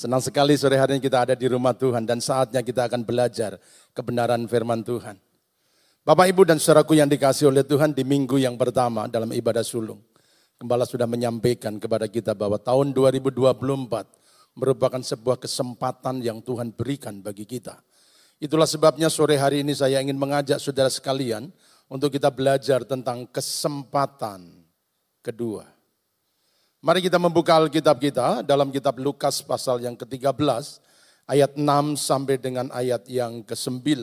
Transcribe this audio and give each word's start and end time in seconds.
Senang 0.00 0.24
sekali 0.24 0.56
sore 0.56 0.80
hari 0.80 0.96
ini 0.96 1.04
kita 1.04 1.28
ada 1.28 1.36
di 1.36 1.44
rumah 1.44 1.76
Tuhan 1.76 2.08
dan 2.08 2.24
saatnya 2.24 2.64
kita 2.64 2.88
akan 2.88 3.04
belajar 3.04 3.60
kebenaran 3.92 4.48
firman 4.48 4.80
Tuhan. 4.80 5.20
Bapak, 6.08 6.24
Ibu, 6.32 6.48
dan 6.48 6.56
saudaraku 6.56 6.96
yang 6.96 7.04
dikasih 7.04 7.52
oleh 7.52 7.60
Tuhan 7.60 7.92
di 7.92 8.00
minggu 8.00 8.40
yang 8.40 8.56
pertama 8.56 9.04
dalam 9.12 9.28
ibadah 9.28 9.60
sulung. 9.60 10.00
Gembala 10.56 10.88
sudah 10.88 11.04
menyampaikan 11.04 11.76
kepada 11.76 12.08
kita 12.08 12.32
bahwa 12.32 12.56
tahun 12.56 12.96
2024 12.96 13.60
merupakan 14.56 15.02
sebuah 15.04 15.36
kesempatan 15.36 16.24
yang 16.24 16.40
Tuhan 16.40 16.72
berikan 16.72 17.20
bagi 17.20 17.44
kita. 17.44 17.76
Itulah 18.40 18.64
sebabnya 18.64 19.12
sore 19.12 19.36
hari 19.36 19.60
ini 19.60 19.76
saya 19.76 20.00
ingin 20.00 20.16
mengajak 20.16 20.64
saudara 20.64 20.88
sekalian 20.88 21.52
untuk 21.92 22.08
kita 22.08 22.32
belajar 22.32 22.88
tentang 22.88 23.28
kesempatan 23.28 24.64
kedua. 25.20 25.69
Mari 26.80 27.04
kita 27.04 27.20
membuka 27.20 27.60
Alkitab 27.60 28.00
kita 28.00 28.40
dalam 28.40 28.72
kitab 28.72 28.96
Lukas 28.96 29.44
pasal 29.44 29.84
yang 29.84 29.92
ke-13 30.00 30.80
ayat 31.28 31.52
6 31.52 31.60
sampai 32.00 32.40
dengan 32.40 32.72
ayat 32.72 33.04
yang 33.04 33.44
ke-9. 33.44 34.00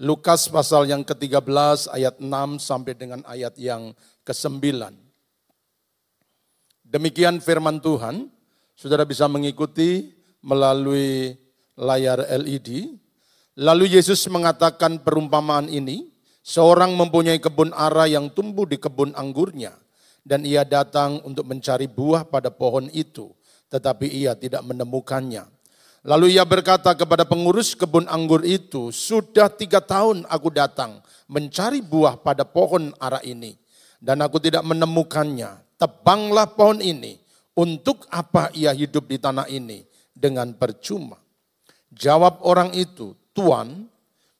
Lukas 0.00 0.48
pasal 0.48 0.88
yang 0.88 1.04
ke-13 1.04 1.92
ayat 1.92 2.16
6 2.16 2.24
sampai 2.64 2.96
dengan 2.96 3.20
ayat 3.28 3.60
yang 3.60 3.92
ke-9. 4.24 4.72
Demikian 6.88 7.44
firman 7.44 7.76
Tuhan, 7.84 8.32
saudara 8.72 9.04
bisa 9.04 9.28
mengikuti 9.28 10.16
melalui 10.40 11.36
layar 11.76 12.24
LED. 12.40 12.88
Lalu 13.60 14.00
Yesus 14.00 14.24
mengatakan 14.32 14.96
perumpamaan 15.04 15.68
ini, 15.68 16.08
seorang 16.40 16.96
mempunyai 16.96 17.36
kebun 17.36 17.76
ara 17.76 18.08
yang 18.08 18.32
tumbuh 18.32 18.64
di 18.64 18.80
kebun 18.80 19.12
anggurnya 19.12 19.76
dan 20.24 20.44
ia 20.44 20.62
datang 20.66 21.20
untuk 21.24 21.48
mencari 21.48 21.88
buah 21.88 22.28
pada 22.28 22.52
pohon 22.52 22.88
itu, 22.92 23.32
tetapi 23.72 24.06
ia 24.08 24.36
tidak 24.36 24.60
menemukannya. 24.66 25.48
Lalu 26.00 26.40
ia 26.40 26.48
berkata 26.48 26.96
kepada 26.96 27.28
pengurus 27.28 27.76
kebun 27.76 28.08
anggur 28.08 28.40
itu, 28.44 28.88
sudah 28.88 29.52
tiga 29.52 29.84
tahun 29.84 30.24
aku 30.32 30.48
datang 30.48 31.04
mencari 31.28 31.84
buah 31.84 32.16
pada 32.20 32.48
pohon 32.48 32.96
ara 32.96 33.20
ini, 33.20 33.56
dan 34.00 34.24
aku 34.24 34.40
tidak 34.40 34.64
menemukannya. 34.64 35.60
Tebanglah 35.76 36.48
pohon 36.56 36.80
ini, 36.80 37.20
untuk 37.56 38.08
apa 38.08 38.48
ia 38.56 38.72
hidup 38.72 39.08
di 39.08 39.20
tanah 39.20 39.44
ini 39.52 39.84
dengan 40.16 40.52
percuma. 40.56 41.20
Jawab 41.92 42.40
orang 42.46 42.72
itu, 42.72 43.12
Tuan, 43.36 43.88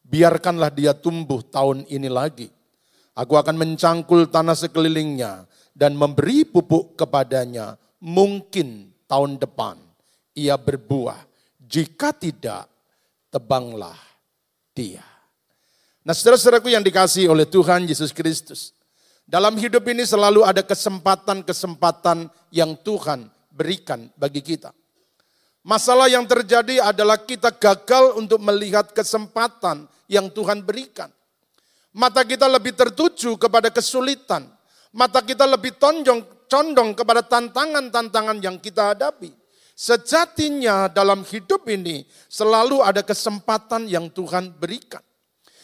biarkanlah 0.07 0.73
dia 0.73 0.97
tumbuh 0.97 1.45
tahun 1.45 1.85
ini 1.93 2.09
lagi. 2.09 2.49
Aku 3.13 3.37
akan 3.37 3.59
mencangkul 3.59 4.33
tanah 4.33 4.57
sekelilingnya 4.57 5.45
dan 5.75 5.95
memberi 5.95 6.45
pupuk 6.45 6.99
kepadanya, 6.99 7.79
mungkin 8.03 8.91
tahun 9.07 9.41
depan 9.41 9.77
ia 10.37 10.55
berbuah. 10.57 11.27
Jika 11.61 12.11
tidak, 12.15 12.67
tebanglah 13.31 13.97
dia. 14.75 15.03
Nah 16.03 16.17
saudara-saudaraku 16.17 16.73
yang 16.73 16.83
dikasih 16.83 17.31
oleh 17.31 17.47
Tuhan 17.47 17.87
Yesus 17.87 18.11
Kristus. 18.11 18.75
Dalam 19.31 19.55
hidup 19.55 19.87
ini 19.87 20.03
selalu 20.03 20.43
ada 20.43 20.59
kesempatan-kesempatan 20.67 22.27
yang 22.51 22.75
Tuhan 22.83 23.31
berikan 23.55 24.11
bagi 24.19 24.43
kita. 24.43 24.75
Masalah 25.63 26.11
yang 26.11 26.27
terjadi 26.27 26.83
adalah 26.83 27.21
kita 27.21 27.55
gagal 27.55 28.19
untuk 28.19 28.43
melihat 28.43 28.91
kesempatan 28.91 29.87
yang 30.11 30.27
Tuhan 30.33 30.65
berikan. 30.67 31.13
Mata 31.95 32.27
kita 32.27 32.49
lebih 32.51 32.75
tertuju 32.75 33.39
kepada 33.39 33.71
kesulitan, 33.71 34.49
mata 34.95 35.23
kita 35.23 35.47
lebih 35.47 35.79
tonjong, 35.79 36.47
condong 36.51 36.95
kepada 36.95 37.23
tantangan-tantangan 37.27 38.39
yang 38.43 38.57
kita 38.59 38.95
hadapi. 38.95 39.33
Sejatinya 39.81 40.93
dalam 40.93 41.25
hidup 41.25 41.65
ini 41.73 42.05
selalu 42.29 42.85
ada 42.85 43.01
kesempatan 43.01 43.89
yang 43.89 44.13
Tuhan 44.13 44.53
berikan. 44.53 45.01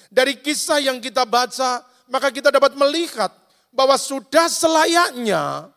Dari 0.08 0.40
kisah 0.40 0.80
yang 0.80 1.04
kita 1.04 1.28
baca, 1.28 1.84
maka 2.08 2.32
kita 2.32 2.48
dapat 2.48 2.72
melihat 2.78 3.28
bahwa 3.74 4.00
sudah 4.00 4.48
selayaknya 4.48 5.68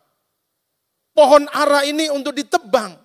pohon 1.12 1.44
ara 1.52 1.84
ini 1.84 2.08
untuk 2.08 2.32
ditebang. 2.32 2.96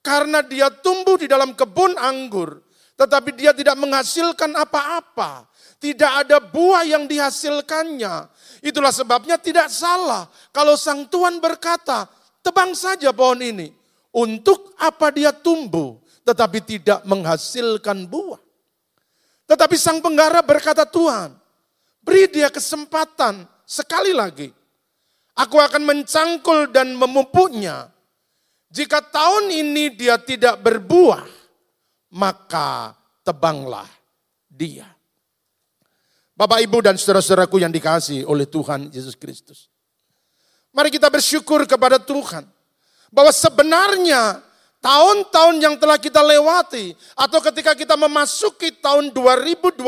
Karena 0.00 0.40
dia 0.40 0.68
tumbuh 0.68 1.16
di 1.20 1.28
dalam 1.28 1.52
kebun 1.52 1.96
anggur, 1.96 2.60
tetapi 3.00 3.36
dia 3.36 3.56
tidak 3.56 3.80
menghasilkan 3.80 4.52
apa-apa. 4.60 5.48
Tidak 5.80 6.12
ada 6.24 6.36
buah 6.36 6.84
yang 6.84 7.08
dihasilkannya. 7.08 8.28
Itulah 8.60 8.92
sebabnya 8.92 9.40
tidak 9.40 9.72
salah 9.72 10.28
kalau 10.52 10.76
sang 10.76 11.08
Tuhan 11.08 11.40
berkata, 11.40 12.08
tebang 12.44 12.76
saja 12.76 13.12
pohon 13.12 13.40
ini. 13.40 13.72
Untuk 14.10 14.74
apa 14.74 15.14
dia 15.14 15.30
tumbuh 15.30 15.96
tetapi 16.26 16.58
tidak 16.62 17.00
menghasilkan 17.06 18.04
buah. 18.10 18.42
Tetapi 19.50 19.76
sang 19.78 19.98
penggara 19.98 20.42
berkata, 20.46 20.86
Tuhan, 20.86 21.34
beri 22.02 22.30
dia 22.30 22.50
kesempatan 22.50 23.46
sekali 23.66 24.14
lagi. 24.14 24.50
Aku 25.34 25.58
akan 25.58 25.82
mencangkul 25.82 26.70
dan 26.70 26.94
memupuknya. 26.94 27.90
Jika 28.70 29.02
tahun 29.02 29.50
ini 29.50 29.94
dia 29.98 30.18
tidak 30.22 30.62
berbuah, 30.62 31.26
maka 32.14 32.94
tebanglah 33.26 33.88
dia. 34.46 34.86
Bapak, 36.40 36.64
Ibu, 36.64 36.80
dan 36.80 36.96
saudara-saudaraku 36.96 37.60
yang 37.60 37.68
dikasih 37.68 38.24
oleh 38.24 38.48
Tuhan 38.48 38.88
Yesus 38.96 39.12
Kristus. 39.12 39.68
Mari 40.72 40.88
kita 40.88 41.12
bersyukur 41.12 41.68
kepada 41.68 42.00
Tuhan. 42.00 42.48
Bahwa 43.12 43.28
sebenarnya 43.28 44.40
tahun-tahun 44.80 45.60
yang 45.60 45.76
telah 45.76 46.00
kita 46.00 46.24
lewati 46.24 46.96
atau 47.12 47.44
ketika 47.44 47.76
kita 47.76 47.92
memasuki 47.92 48.72
tahun 48.80 49.12
2024 49.12 49.84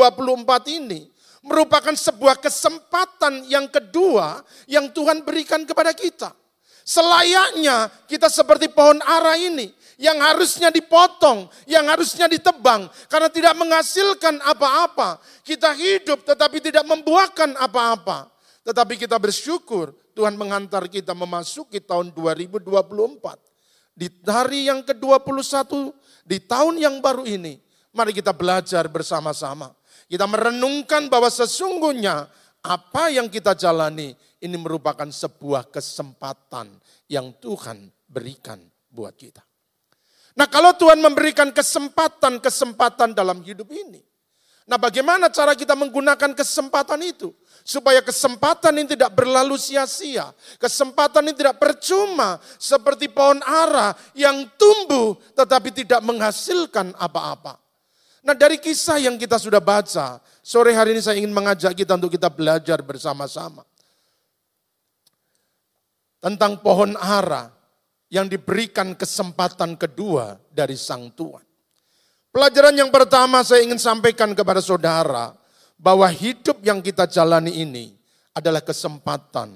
ini 0.77 1.09
merupakan 1.41 1.97
sebuah 1.97 2.37
kesempatan 2.37 3.49
yang 3.49 3.65
kedua 3.65 4.45
yang 4.69 4.93
Tuhan 4.93 5.25
berikan 5.25 5.65
kepada 5.65 5.89
kita. 5.89 6.37
Selayaknya 6.85 7.89
kita 8.05 8.29
seperti 8.29 8.69
pohon 8.69 9.01
ara 9.01 9.41
ini 9.41 9.73
yang 9.97 10.17
harusnya 10.21 10.73
dipotong, 10.73 11.49
yang 11.69 11.85
harusnya 11.89 12.25
ditebang 12.29 12.89
karena 13.09 13.29
tidak 13.29 13.53
menghasilkan 13.57 14.41
apa-apa. 14.41 15.21
Kita 15.45 15.73
hidup 15.75 16.25
tetapi 16.25 16.61
tidak 16.63 16.85
membuahkan 16.87 17.57
apa-apa. 17.59 18.31
Tetapi 18.63 18.95
kita 18.95 19.19
bersyukur 19.19 19.91
Tuhan 20.13 20.37
menghantar 20.37 20.87
kita 20.87 21.11
memasuki 21.17 21.81
tahun 21.83 22.13
2024. 22.15 22.71
Di 23.93 24.09
hari 24.25 24.73
yang 24.73 24.81
ke-21, 24.81 25.93
di 26.25 26.41
tahun 26.41 26.81
yang 26.81 26.97
baru 26.97 27.29
ini, 27.29 27.61
mari 27.93 28.09
kita 28.09 28.33
belajar 28.33 28.89
bersama-sama. 28.89 29.69
Kita 30.09 30.25
merenungkan 30.25 31.09
bahwa 31.09 31.29
sesungguhnya 31.29 32.25
apa 32.63 33.13
yang 33.13 33.29
kita 33.29 33.53
jalani 33.53 34.17
ini 34.41 34.57
merupakan 34.57 35.05
sebuah 35.05 35.69
kesempatan 35.69 36.73
yang 37.11 37.35
Tuhan 37.37 37.91
berikan 38.09 38.57
buat 38.89 39.13
kita. 39.13 39.52
Nah 40.33 40.49
kalau 40.49 40.73
Tuhan 40.73 40.97
memberikan 40.97 41.53
kesempatan-kesempatan 41.53 43.13
dalam 43.13 43.45
hidup 43.45 43.69
ini. 43.69 44.01
Nah 44.65 44.81
bagaimana 44.81 45.29
cara 45.29 45.53
kita 45.53 45.77
menggunakan 45.77 46.33
kesempatan 46.33 46.97
itu? 47.05 47.29
Supaya 47.63 48.01
kesempatan 48.01 48.75
ini 48.81 48.97
tidak 48.97 49.13
berlalu 49.13 49.55
sia-sia. 49.55 50.33
Kesempatan 50.57 51.29
ini 51.29 51.35
tidak 51.37 51.61
percuma 51.61 52.41
seperti 52.57 53.07
pohon 53.13 53.39
ara 53.45 53.93
yang 54.17 54.49
tumbuh 54.57 55.15
tetapi 55.37 55.69
tidak 55.69 56.01
menghasilkan 56.01 56.97
apa-apa. 56.97 57.61
Nah 58.25 58.33
dari 58.33 58.57
kisah 58.57 58.97
yang 59.03 59.19
kita 59.21 59.37
sudah 59.37 59.61
baca, 59.61 60.17
sore 60.41 60.73
hari 60.73 60.97
ini 60.97 61.01
saya 61.03 61.21
ingin 61.21 61.35
mengajak 61.35 61.77
kita 61.77 61.93
untuk 61.93 62.09
kita 62.09 62.33
belajar 62.33 62.81
bersama-sama. 62.81 63.61
Tentang 66.23 66.57
pohon 66.57 66.97
ara 66.97 67.52
yang 68.13 68.29
diberikan 68.29 68.93
kesempatan 68.93 69.73
kedua 69.73 70.37
dari 70.53 70.77
Sang 70.77 71.09
Tuhan. 71.09 71.41
Pelajaran 72.29 72.77
yang 72.77 72.93
pertama 72.93 73.41
saya 73.41 73.65
ingin 73.65 73.81
sampaikan 73.81 74.37
kepada 74.37 74.61
saudara 74.61 75.33
bahwa 75.81 76.05
hidup 76.13 76.61
yang 76.61 76.77
kita 76.77 77.09
jalani 77.09 77.65
ini 77.65 77.97
adalah 78.37 78.61
kesempatan 78.61 79.49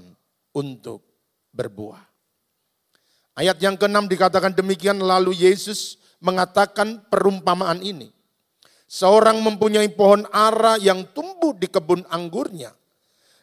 untuk 0.57 1.05
berbuah. 1.53 2.01
Ayat 3.37 3.61
yang 3.61 3.77
keenam 3.77 4.09
dikatakan 4.09 4.57
demikian 4.57 4.97
lalu 5.05 5.37
Yesus 5.37 6.01
mengatakan 6.17 7.05
perumpamaan 7.13 7.85
ini. 7.85 8.09
Seorang 8.89 9.37
mempunyai 9.37 9.93
pohon 9.93 10.25
ara 10.33 10.81
yang 10.81 11.05
tumbuh 11.13 11.53
di 11.53 11.69
kebun 11.69 12.01
anggurnya. 12.09 12.73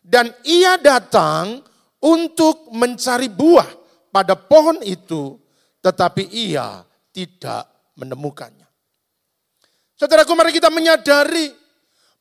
Dan 0.03 0.35
ia 0.43 0.75
datang 0.75 1.63
untuk 2.03 2.67
mencari 2.75 3.31
buah 3.31 3.84
pada 4.15 4.39
pohon 4.39 4.79
itu, 4.87 5.35
tetapi 5.83 6.31
ia 6.31 6.87
tidak 7.11 7.67
menemukannya. 7.99 8.71
Saudaraku, 9.99 10.39
mari 10.39 10.55
kita 10.55 10.71
menyadari 10.71 11.51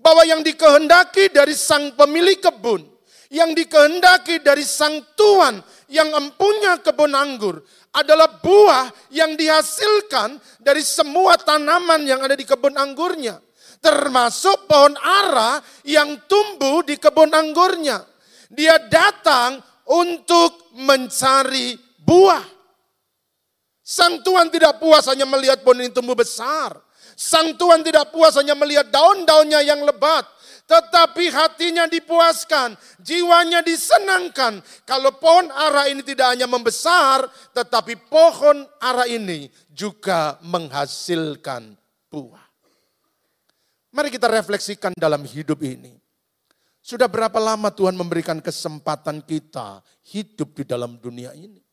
bahwa 0.01 0.25
yang 0.25 0.41
dikehendaki 0.41 1.29
dari 1.29 1.53
sang 1.53 1.93
pemilik 1.93 2.41
kebun, 2.41 2.81
yang 3.29 3.53
dikehendaki 3.53 4.41
dari 4.41 4.65
sang 4.65 5.05
Tuhan 5.13 5.61
yang 5.89 6.09
empunya 6.17 6.81
kebun 6.81 7.13
anggur 7.13 7.61
adalah 7.93 8.41
buah 8.41 8.89
yang 9.13 9.37
dihasilkan 9.37 10.41
dari 10.57 10.81
semua 10.81 11.37
tanaman 11.37 12.01
yang 12.09 12.25
ada 12.25 12.33
di 12.33 12.45
kebun 12.45 12.73
anggurnya. 12.73 13.37
Termasuk 13.77 14.65
pohon 14.65 14.97
ara 14.97 15.61
yang 15.85 16.25
tumbuh 16.25 16.81
di 16.81 16.97
kebun 16.97 17.29
anggurnya. 17.29 18.01
Dia 18.49 18.79
datang 18.89 19.61
untuk 19.89 20.62
mencari 20.73 21.77
buah. 22.01 22.43
Sang 23.83 24.23
Tuhan 24.23 24.47
tidak 24.49 24.79
puas 24.79 25.05
hanya 25.11 25.27
melihat 25.27 25.61
pohon 25.61 25.83
ini 25.83 25.91
tumbuh 25.91 26.15
besar. 26.15 26.75
Sang 27.13 27.53
Tuhan 27.53 27.83
tidak 27.83 28.09
puas 28.09 28.33
hanya 28.39 28.57
melihat 28.57 28.89
daun-daunnya 28.89 29.61
yang 29.61 29.85
lebat 29.85 30.25
tetapi 30.63 31.27
hatinya 31.27 31.85
dipuaskan, 31.91 32.79
jiwanya 33.03 33.59
disenangkan. 33.59 34.63
Kalau 34.87 35.11
pohon 35.19 35.51
ara 35.51 35.91
ini 35.91 36.01
tidak 36.01 36.33
hanya 36.35 36.47
membesar, 36.47 37.27
tetapi 37.51 37.99
pohon 38.07 38.63
ara 38.79 39.03
ini 39.05 39.51
juga 39.67 40.39
menghasilkan 40.41 41.75
buah. 42.07 42.45
Mari 43.93 44.09
kita 44.09 44.25
refleksikan 44.25 44.95
dalam 44.97 45.21
hidup 45.27 45.61
ini. 45.61 46.02
Sudah 46.83 47.07
berapa 47.07 47.39
lama 47.39 47.71
Tuhan 47.71 47.95
memberikan 47.95 48.43
kesempatan 48.43 49.23
kita 49.23 49.79
hidup 50.03 50.51
di 50.51 50.67
dalam 50.67 50.99
dunia 50.99 51.31
ini? 51.31 51.63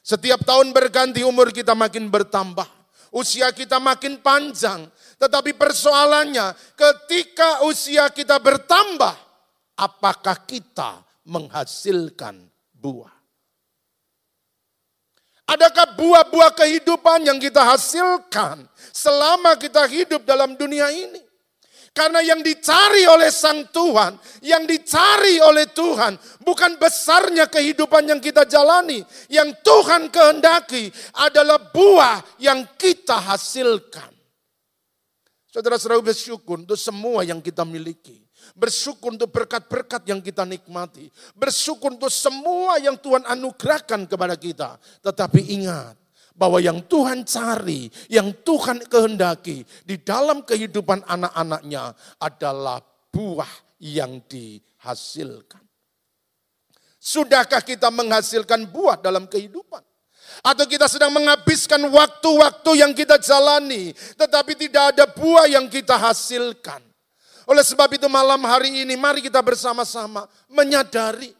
Setiap 0.00 0.40
tahun 0.40 0.72
berganti 0.72 1.20
umur 1.20 1.52
kita 1.52 1.76
makin 1.76 2.08
bertambah. 2.08 2.64
Usia 3.12 3.52
kita 3.52 3.76
makin 3.76 4.24
panjang. 4.24 4.88
Tetapi 5.20 5.52
persoalannya 5.52 6.56
ketika 6.72 7.68
usia 7.68 8.08
kita 8.08 8.40
bertambah, 8.40 9.12
apakah 9.76 10.40
kita 10.48 11.04
menghasilkan 11.28 12.48
buah? 12.72 13.12
Adakah 15.44 15.92
buah-buah 15.92 16.56
kehidupan 16.56 17.28
yang 17.28 17.36
kita 17.36 17.68
hasilkan 17.68 18.64
selama 18.96 19.60
kita 19.60 19.84
hidup 19.84 20.24
dalam 20.24 20.56
dunia 20.56 20.88
ini? 20.88 21.27
Karena 21.98 22.22
yang 22.22 22.46
dicari 22.46 23.10
oleh 23.10 23.26
Sang 23.26 23.66
Tuhan, 23.74 24.14
yang 24.46 24.62
dicari 24.70 25.42
oleh 25.42 25.66
Tuhan, 25.66 26.14
bukan 26.46 26.78
besarnya 26.78 27.50
kehidupan 27.50 28.06
yang 28.06 28.22
kita 28.22 28.46
jalani. 28.46 29.02
Yang 29.26 29.58
Tuhan 29.66 30.06
kehendaki 30.06 30.94
adalah 31.18 31.58
buah 31.58 32.22
yang 32.38 32.62
kita 32.78 33.18
hasilkan. 33.18 34.14
Saudara-saudara 35.50 35.98
bersyukur 35.98 36.62
untuk 36.62 36.78
semua 36.78 37.26
yang 37.26 37.42
kita 37.42 37.66
miliki. 37.66 38.22
Bersyukur 38.54 39.18
untuk 39.18 39.34
berkat-berkat 39.34 40.06
yang 40.06 40.22
kita 40.22 40.46
nikmati. 40.46 41.10
Bersyukur 41.34 41.98
untuk 41.98 42.14
semua 42.14 42.78
yang 42.78 42.94
Tuhan 42.94 43.26
anugerahkan 43.26 44.06
kepada 44.06 44.38
kita. 44.38 44.78
Tetapi 45.02 45.50
ingat, 45.50 45.98
bahwa 46.38 46.62
yang 46.62 46.78
Tuhan 46.86 47.26
cari, 47.26 47.90
yang 48.06 48.30
Tuhan 48.46 48.86
kehendaki 48.86 49.66
di 49.82 49.98
dalam 49.98 50.46
kehidupan 50.46 51.02
anak-anaknya 51.02 51.92
adalah 52.22 52.78
buah 53.10 53.50
yang 53.82 54.22
dihasilkan. 54.30 55.60
Sudahkah 57.02 57.62
kita 57.66 57.90
menghasilkan 57.90 58.70
buah 58.70 59.02
dalam 59.02 59.26
kehidupan? 59.26 59.82
Atau 60.46 60.70
kita 60.70 60.86
sedang 60.86 61.10
menghabiskan 61.10 61.82
waktu-waktu 61.90 62.70
yang 62.78 62.94
kita 62.94 63.18
jalani, 63.18 63.90
tetapi 64.14 64.54
tidak 64.54 64.94
ada 64.94 65.04
buah 65.10 65.50
yang 65.50 65.66
kita 65.66 65.98
hasilkan. 65.98 66.78
Oleh 67.48 67.64
sebab 67.64 67.88
itu 67.96 68.06
malam 68.12 68.44
hari 68.44 68.84
ini 68.84 68.94
mari 68.94 69.24
kita 69.24 69.40
bersama-sama 69.40 70.28
menyadari 70.52 71.32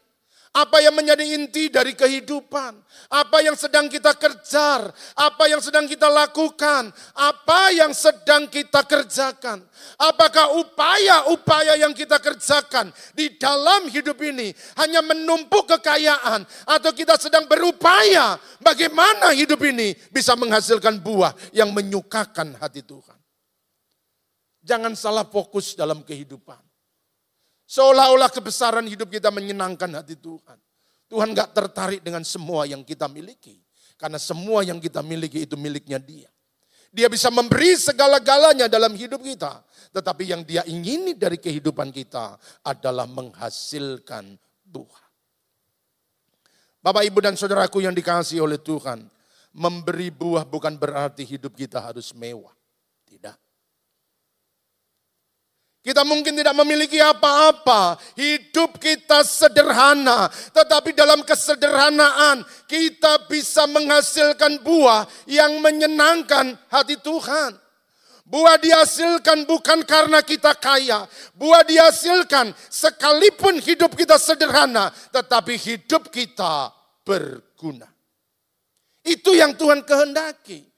apa 0.53 0.81
yang 0.81 0.97
menjadi 0.97 1.25
inti 1.37 1.69
dari 1.69 1.93
kehidupan, 1.93 2.73
apa 3.13 3.39
yang 3.45 3.57
sedang 3.57 3.89
kita 3.89 4.17
kejar, 4.17 4.89
apa 5.17 5.45
yang 5.49 5.61
sedang 5.61 5.85
kita 5.85 6.09
lakukan, 6.09 6.93
apa 7.17 7.61
yang 7.73 7.93
sedang 7.93 8.49
kita 8.49 8.85
kerjakan. 8.85 9.65
Apakah 9.99 10.57
upaya-upaya 10.59 11.81
yang 11.81 11.93
kita 11.93 12.21
kerjakan 12.21 12.93
di 13.13 13.37
dalam 13.37 13.89
hidup 13.89 14.19
ini 14.21 14.53
hanya 14.81 15.05
menumpuk 15.05 15.69
kekayaan 15.79 16.45
atau 16.65 16.91
kita 16.93 17.17
sedang 17.21 17.45
berupaya 17.47 18.37
bagaimana 18.61 19.33
hidup 19.35 19.61
ini 19.65 19.97
bisa 20.13 20.37
menghasilkan 20.37 21.01
buah 21.01 21.33
yang 21.57 21.73
menyukakan 21.73 22.57
hati 22.61 22.85
Tuhan. 22.85 23.17
Jangan 24.65 24.93
salah 24.93 25.25
fokus 25.25 25.73
dalam 25.73 26.05
kehidupan. 26.05 26.68
Seolah-olah 27.69 28.33
kebesaran 28.33 28.89
hidup 28.89 29.13
kita 29.13 29.29
menyenangkan 29.29 29.93
hati 30.01 30.17
Tuhan. 30.17 30.57
Tuhan 31.05 31.37
gak 31.37 31.53
tertarik 31.53 32.01
dengan 32.01 32.25
semua 32.25 32.65
yang 32.65 32.81
kita 32.81 33.05
miliki. 33.13 33.61
Karena 34.01 34.17
semua 34.17 34.65
yang 34.65 34.81
kita 34.81 35.05
miliki 35.05 35.45
itu 35.45 35.53
miliknya 35.61 36.01
dia. 36.01 36.33
Dia 36.89 37.13
bisa 37.13 37.29
memberi 37.29 37.77
segala-galanya 37.77 38.73
dalam 38.73 38.97
hidup 38.97 39.21
kita. 39.21 39.61
Tetapi 39.93 40.33
yang 40.33 40.41
dia 40.49 40.65
ingini 40.65 41.13
dari 41.13 41.37
kehidupan 41.37 41.93
kita 41.93 42.41
adalah 42.65 43.05
menghasilkan 43.05 44.33
buah. 44.65 45.05
Bapak, 46.81 47.05
ibu, 47.05 47.21
dan 47.21 47.37
saudaraku 47.37 47.85
yang 47.85 47.93
dikasih 47.93 48.41
oleh 48.41 48.57
Tuhan. 48.57 49.05
Memberi 49.53 50.09
buah 50.09 50.49
bukan 50.49 50.81
berarti 50.81 51.21
hidup 51.21 51.53
kita 51.53 51.85
harus 51.85 52.17
mewah. 52.17 52.57
Tidak. 53.05 53.37
Kita 55.89 56.05
mungkin 56.05 56.37
tidak 56.37 56.53
memiliki 56.53 57.01
apa-apa, 57.01 57.97
hidup 58.13 58.77
kita 58.77 59.25
sederhana, 59.25 60.29
tetapi 60.53 60.93
dalam 60.93 61.25
kesederhanaan 61.25 62.45
kita 62.69 63.25
bisa 63.25 63.65
menghasilkan 63.65 64.61
buah 64.61 65.09
yang 65.25 65.65
menyenangkan 65.65 66.61
hati 66.69 67.01
Tuhan. 67.01 67.57
Buah 68.29 68.61
dihasilkan 68.61 69.49
bukan 69.49 69.81
karena 69.89 70.21
kita 70.21 70.53
kaya, 70.61 71.09
buah 71.33 71.65
dihasilkan 71.65 72.53
sekalipun 72.69 73.57
hidup 73.57 73.97
kita 73.97 74.21
sederhana, 74.21 74.93
tetapi 75.09 75.57
hidup 75.57 76.13
kita 76.13 76.69
berguna. 77.01 77.89
Itu 79.09 79.33
yang 79.33 79.57
Tuhan 79.57 79.81
kehendaki. 79.89 80.69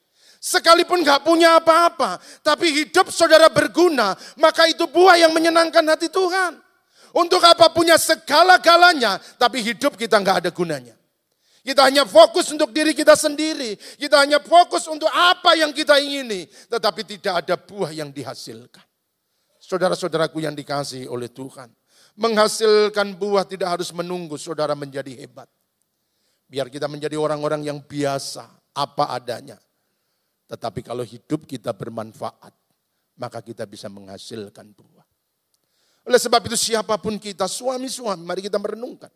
Sekalipun 0.40 1.04
gak 1.04 1.20
punya 1.20 1.60
apa-apa, 1.60 2.16
tapi 2.40 2.72
hidup 2.72 3.12
saudara 3.12 3.52
berguna, 3.52 4.16
maka 4.40 4.64
itu 4.72 4.88
buah 4.88 5.20
yang 5.20 5.36
menyenangkan 5.36 5.84
hati 5.84 6.08
Tuhan. 6.08 6.56
Untuk 7.12 7.44
apa 7.44 7.68
punya 7.68 8.00
segala-galanya, 8.00 9.20
tapi 9.36 9.60
hidup 9.60 10.00
kita 10.00 10.16
gak 10.16 10.40
ada 10.40 10.48
gunanya. 10.48 10.96
Kita 11.60 11.84
hanya 11.84 12.08
fokus 12.08 12.48
untuk 12.56 12.72
diri 12.72 12.96
kita 12.96 13.12
sendiri. 13.12 13.76
Kita 14.00 14.24
hanya 14.24 14.40
fokus 14.40 14.88
untuk 14.88 15.12
apa 15.12 15.52
yang 15.60 15.76
kita 15.76 16.00
ingini. 16.00 16.48
Tetapi 16.48 17.04
tidak 17.04 17.44
ada 17.44 17.60
buah 17.60 17.92
yang 17.92 18.08
dihasilkan. 18.08 18.80
Saudara-saudaraku 19.60 20.40
yang 20.40 20.56
dikasih 20.56 21.04
oleh 21.12 21.28
Tuhan. 21.28 21.68
Menghasilkan 22.16 23.12
buah 23.12 23.44
tidak 23.44 23.76
harus 23.76 23.92
menunggu 23.92 24.40
saudara 24.40 24.72
menjadi 24.72 25.12
hebat. 25.20 25.52
Biar 26.48 26.72
kita 26.72 26.88
menjadi 26.88 27.20
orang-orang 27.20 27.60
yang 27.62 27.78
biasa, 27.84 28.48
apa 28.72 29.12
adanya. 29.12 29.60
Tetapi 30.50 30.82
kalau 30.82 31.06
hidup 31.06 31.46
kita 31.46 31.70
bermanfaat, 31.70 32.50
maka 33.14 33.38
kita 33.38 33.62
bisa 33.70 33.86
menghasilkan 33.86 34.74
buah. 34.74 35.06
Oleh 36.10 36.18
sebab 36.18 36.42
itu 36.50 36.58
siapa 36.58 36.98
pun 36.98 37.22
kita, 37.22 37.46
suami-suami, 37.46 38.26
mari 38.26 38.42
kita 38.42 38.58
merenungkan. 38.58 39.12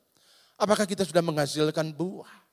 Apakah 0.54 0.86
kita 0.86 1.02
sudah 1.02 1.24
menghasilkan 1.26 1.90
buah? 1.90 2.44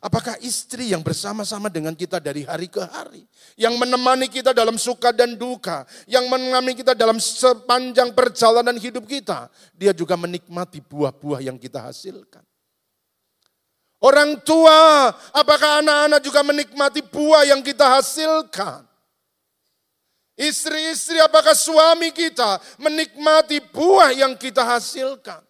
Apakah 0.00 0.40
istri 0.40 0.96
yang 0.96 1.04
bersama-sama 1.04 1.68
dengan 1.68 1.92
kita 1.92 2.16
dari 2.16 2.48
hari 2.48 2.72
ke 2.72 2.80
hari, 2.80 3.28
yang 3.60 3.76
menemani 3.76 4.32
kita 4.32 4.56
dalam 4.56 4.80
suka 4.80 5.12
dan 5.12 5.36
duka, 5.36 5.84
yang 6.08 6.24
menemani 6.26 6.72
kita 6.72 6.96
dalam 6.96 7.20
sepanjang 7.20 8.16
perjalanan 8.16 8.76
hidup 8.80 9.04
kita, 9.04 9.52
dia 9.76 9.92
juga 9.92 10.16
menikmati 10.16 10.80
buah-buah 10.80 11.44
yang 11.44 11.60
kita 11.60 11.84
hasilkan. 11.84 12.42
Orang 14.00 14.40
tua, 14.40 15.12
apakah 15.36 15.84
anak-anak 15.84 16.20
juga 16.24 16.40
menikmati 16.40 17.04
buah 17.04 17.44
yang 17.44 17.60
kita 17.60 17.84
hasilkan? 17.84 18.88
Istri-istri, 20.40 21.20
apakah 21.20 21.52
suami 21.52 22.08
kita 22.08 22.56
menikmati 22.80 23.60
buah 23.60 24.16
yang 24.16 24.32
kita 24.40 24.64
hasilkan? 24.64 25.44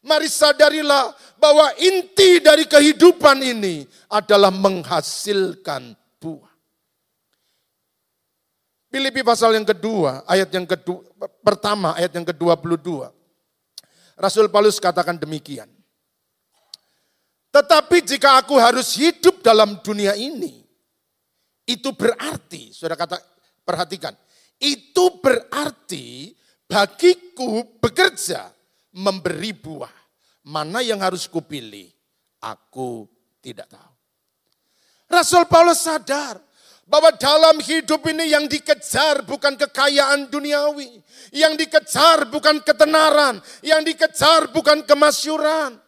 Mari 0.00 0.24
sadarilah 0.24 1.12
bahwa 1.36 1.68
inti 1.76 2.40
dari 2.40 2.64
kehidupan 2.64 3.44
ini 3.44 3.84
adalah 4.08 4.48
menghasilkan 4.48 5.92
buah. 6.16 6.52
Filipi 8.88 9.20
pasal 9.20 9.52
yang 9.52 9.68
kedua, 9.68 10.24
ayat 10.24 10.48
yang 10.48 10.64
kedua, 10.64 11.04
pertama, 11.44 11.92
ayat 11.92 12.16
yang 12.16 12.24
ke-22. 12.24 13.04
Rasul 14.16 14.48
Paulus 14.48 14.80
katakan 14.80 15.20
demikian. 15.20 15.68
Tetapi 17.52 18.00
jika 18.00 18.40
aku 18.40 18.56
harus 18.56 18.96
hidup 18.96 19.44
dalam 19.44 19.76
dunia 19.84 20.16
ini, 20.16 20.64
itu 21.68 21.92
berarti, 21.92 22.72
sudah 22.72 22.96
kata, 22.96 23.20
perhatikan, 23.62 24.16
itu 24.56 25.20
berarti 25.20 26.32
bagiku 26.64 27.76
bekerja 27.76 28.48
memberi 28.96 29.52
buah, 29.52 29.92
Mana 30.42 30.82
yang 30.82 30.98
harus 30.98 31.30
kupilih? 31.30 31.86
Aku 32.42 33.06
tidak 33.38 33.70
tahu. 33.70 33.92
Rasul 35.06 35.46
Paulus 35.46 35.86
sadar 35.86 36.42
bahwa 36.82 37.14
dalam 37.14 37.62
hidup 37.62 38.02
ini 38.10 38.34
yang 38.34 38.50
dikejar 38.50 39.22
bukan 39.22 39.54
kekayaan 39.54 40.26
duniawi, 40.26 40.98
yang 41.30 41.54
dikejar 41.54 42.26
bukan 42.26 42.58
ketenaran, 42.66 43.38
yang 43.62 43.86
dikejar 43.86 44.50
bukan 44.50 44.82
kemasyuran. 44.82 45.78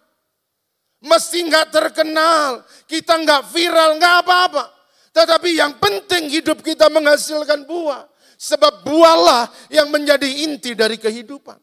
Mesti 1.04 1.44
nggak 1.44 1.68
terkenal, 1.68 2.64
kita 2.88 3.20
nggak 3.20 3.52
viral, 3.52 4.00
nggak 4.00 4.14
apa-apa. 4.24 4.64
Tetapi 5.12 5.52
yang 5.52 5.76
penting 5.76 6.32
hidup 6.32 6.64
kita 6.64 6.88
menghasilkan 6.88 7.68
buah. 7.68 8.08
Sebab 8.34 8.82
buahlah 8.82 9.46
yang 9.70 9.92
menjadi 9.92 10.26
inti 10.48 10.74
dari 10.74 10.98
kehidupan. 10.98 11.60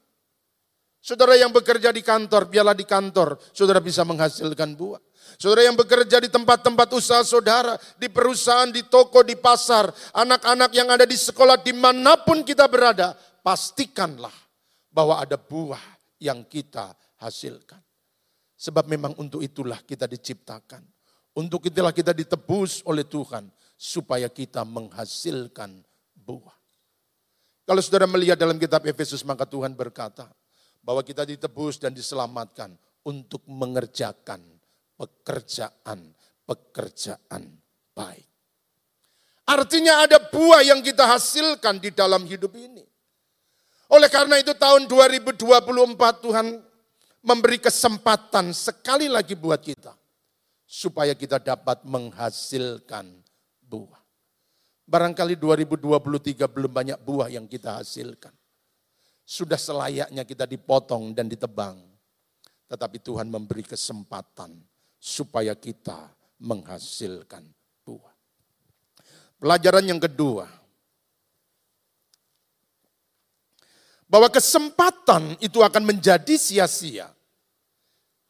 Saudara 1.01 1.33
yang 1.33 1.49
bekerja 1.49 1.89
di 1.89 2.05
kantor, 2.05 2.45
biarlah 2.45 2.77
di 2.77 2.85
kantor 2.85 3.41
saudara 3.51 3.81
bisa 3.81 4.05
menghasilkan 4.05 4.77
buah. 4.77 5.01
Saudara 5.41 5.65
yang 5.65 5.73
bekerja 5.73 6.21
di 6.21 6.29
tempat-tempat 6.29 6.87
usaha 6.93 7.25
saudara, 7.25 7.73
di 7.97 8.05
perusahaan, 8.13 8.69
di 8.69 8.85
toko, 8.85 9.25
di 9.25 9.33
pasar, 9.33 9.89
anak-anak 10.13 10.69
yang 10.77 10.93
ada 10.93 11.03
di 11.09 11.17
sekolah, 11.17 11.57
di 11.57 11.73
mana 11.73 12.21
pun 12.21 12.45
kita 12.45 12.69
berada, 12.69 13.17
pastikanlah 13.41 14.33
bahwa 14.93 15.17
ada 15.17 15.41
buah 15.41 15.81
yang 16.21 16.45
kita 16.45 16.93
hasilkan. 17.17 17.81
Sebab 18.61 18.85
memang 18.85 19.17
untuk 19.17 19.41
itulah 19.41 19.81
kita 19.81 20.05
diciptakan. 20.05 20.85
Untuk 21.33 21.65
itulah 21.65 21.89
kita 21.89 22.13
ditebus 22.13 22.85
oleh 22.85 23.09
Tuhan, 23.09 23.49
supaya 23.73 24.29
kita 24.29 24.61
menghasilkan 24.61 25.81
buah. 26.13 26.53
Kalau 27.65 27.81
saudara 27.81 28.05
melihat 28.05 28.37
dalam 28.37 28.61
kitab 28.61 28.85
Efesus, 28.85 29.25
maka 29.25 29.49
Tuhan 29.49 29.73
berkata, 29.73 30.29
bahwa 30.85 31.01
kita 31.01 31.25
ditebus 31.25 31.81
dan 31.81 31.89
diselamatkan 31.89 32.77
untuk 33.01 33.41
mengerjakan 33.49 34.45
pekerjaan-pekerjaan 34.93 37.43
baik. 37.97 38.29
Artinya 39.49 40.05
ada 40.05 40.21
buah 40.21 40.61
yang 40.61 40.85
kita 40.85 41.09
hasilkan 41.09 41.81
di 41.81 41.89
dalam 41.89 42.29
hidup 42.29 42.53
ini. 42.53 42.85
Oleh 43.91 44.07
karena 44.07 44.37
itu 44.37 44.53
tahun 44.53 44.85
2024 44.85 46.23
Tuhan 46.23 46.70
memberi 47.21 47.61
kesempatan 47.61 48.53
sekali 48.53 49.07
lagi 49.07 49.37
buat 49.37 49.61
kita. 49.61 49.93
Supaya 50.65 51.11
kita 51.11 51.37
dapat 51.37 51.83
menghasilkan 51.83 53.03
buah. 53.59 53.99
Barangkali 54.87 55.35
2023 55.35 56.47
belum 56.47 56.71
banyak 56.71 56.99
buah 57.03 57.27
yang 57.27 57.43
kita 57.47 57.79
hasilkan. 57.79 58.31
Sudah 59.27 59.59
selayaknya 59.59 60.23
kita 60.23 60.47
dipotong 60.47 61.11
dan 61.11 61.27
ditebang. 61.27 61.75
Tetapi 62.71 63.03
Tuhan 63.03 63.27
memberi 63.27 63.67
kesempatan 63.67 64.55
supaya 64.95 65.51
kita 65.59 66.07
menghasilkan 66.39 67.43
buah. 67.83 68.15
Pelajaran 69.35 69.83
yang 69.91 69.99
kedua. 69.99 70.60
Bahwa 74.11 74.27
kesempatan 74.27 75.39
itu 75.39 75.63
akan 75.63 75.87
menjadi 75.87 76.35
sia-sia 76.35 77.07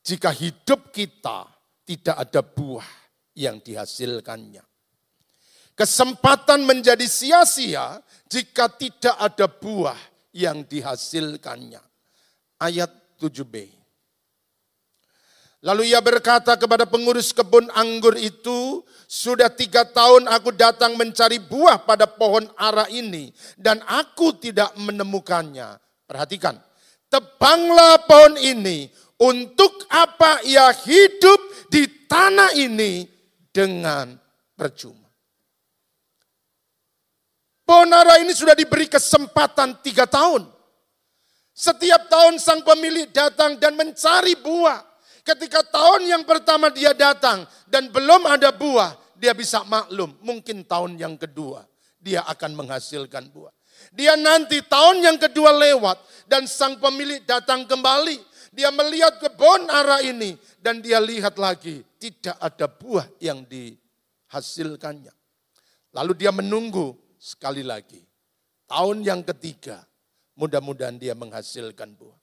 jika 0.06 0.30
hidup 0.30 0.94
kita 0.94 1.50
tidak 1.82 2.22
ada 2.22 2.46
buah 2.46 2.86
yang 3.34 3.58
dihasilkannya. 3.58 4.62
Kesempatan 5.74 6.70
menjadi 6.70 7.10
sia-sia 7.10 7.98
jika 8.30 8.70
tidak 8.70 9.18
ada 9.18 9.50
buah 9.50 9.98
yang 10.30 10.62
dihasilkannya. 10.62 11.82
Ayat 12.62 12.94
7b. 13.18 13.81
Lalu 15.62 15.94
ia 15.94 16.02
berkata 16.02 16.58
kepada 16.58 16.90
pengurus 16.90 17.30
kebun 17.30 17.70
anggur 17.78 18.18
itu, 18.18 18.82
sudah 19.06 19.46
tiga 19.54 19.86
tahun 19.86 20.26
aku 20.26 20.58
datang 20.58 20.98
mencari 20.98 21.38
buah 21.38 21.86
pada 21.86 22.10
pohon 22.10 22.50
ara 22.58 22.90
ini, 22.90 23.30
dan 23.62 23.78
aku 23.86 24.34
tidak 24.42 24.74
menemukannya. 24.74 25.78
Perhatikan, 26.10 26.58
tebanglah 27.14 28.02
pohon 28.10 28.42
ini, 28.42 28.90
untuk 29.22 29.86
apa 29.94 30.42
ia 30.50 30.74
hidup 30.74 31.70
di 31.70 31.86
tanah 32.10 32.58
ini 32.58 33.06
dengan 33.54 34.18
percuma. 34.58 35.06
Ponara 37.62 38.18
ini 38.18 38.34
sudah 38.34 38.58
diberi 38.58 38.90
kesempatan 38.90 39.78
tiga 39.86 40.10
tahun. 40.10 40.50
Setiap 41.54 42.10
tahun 42.10 42.42
sang 42.42 42.66
pemilik 42.66 43.14
datang 43.14 43.62
dan 43.62 43.78
mencari 43.78 44.34
buah. 44.42 44.91
Ketika 45.22 45.62
tahun 45.62 46.10
yang 46.10 46.24
pertama 46.26 46.74
dia 46.74 46.98
datang 46.98 47.46
dan 47.70 47.94
belum 47.94 48.26
ada 48.26 48.50
buah, 48.50 48.98
dia 49.22 49.38
bisa 49.38 49.62
maklum. 49.62 50.18
Mungkin 50.26 50.66
tahun 50.66 50.98
yang 50.98 51.14
kedua 51.14 51.62
dia 52.02 52.26
akan 52.26 52.58
menghasilkan 52.58 53.30
buah. 53.30 53.54
Dia 53.94 54.18
nanti 54.18 54.62
tahun 54.66 55.06
yang 55.06 55.18
kedua 55.22 55.54
lewat 55.54 56.02
dan 56.26 56.50
sang 56.50 56.82
pemilik 56.82 57.22
datang 57.26 57.70
kembali. 57.70 58.18
Dia 58.52 58.68
melihat 58.74 59.22
kebun 59.22 59.72
arah 59.72 60.04
ini 60.04 60.36
dan 60.60 60.84
dia 60.84 61.00
lihat 61.00 61.40
lagi 61.40 61.86
tidak 61.96 62.36
ada 62.42 62.68
buah 62.68 63.08
yang 63.24 63.48
dihasilkannya. 63.48 65.14
Lalu 65.96 66.14
dia 66.20 66.36
menunggu 66.36 66.98
sekali 67.16 67.64
lagi. 67.64 68.04
Tahun 68.68 68.98
yang 69.04 69.24
ketiga, 69.24 69.84
mudah-mudahan 70.36 71.00
dia 71.00 71.16
menghasilkan 71.16 71.96
buah. 71.96 72.20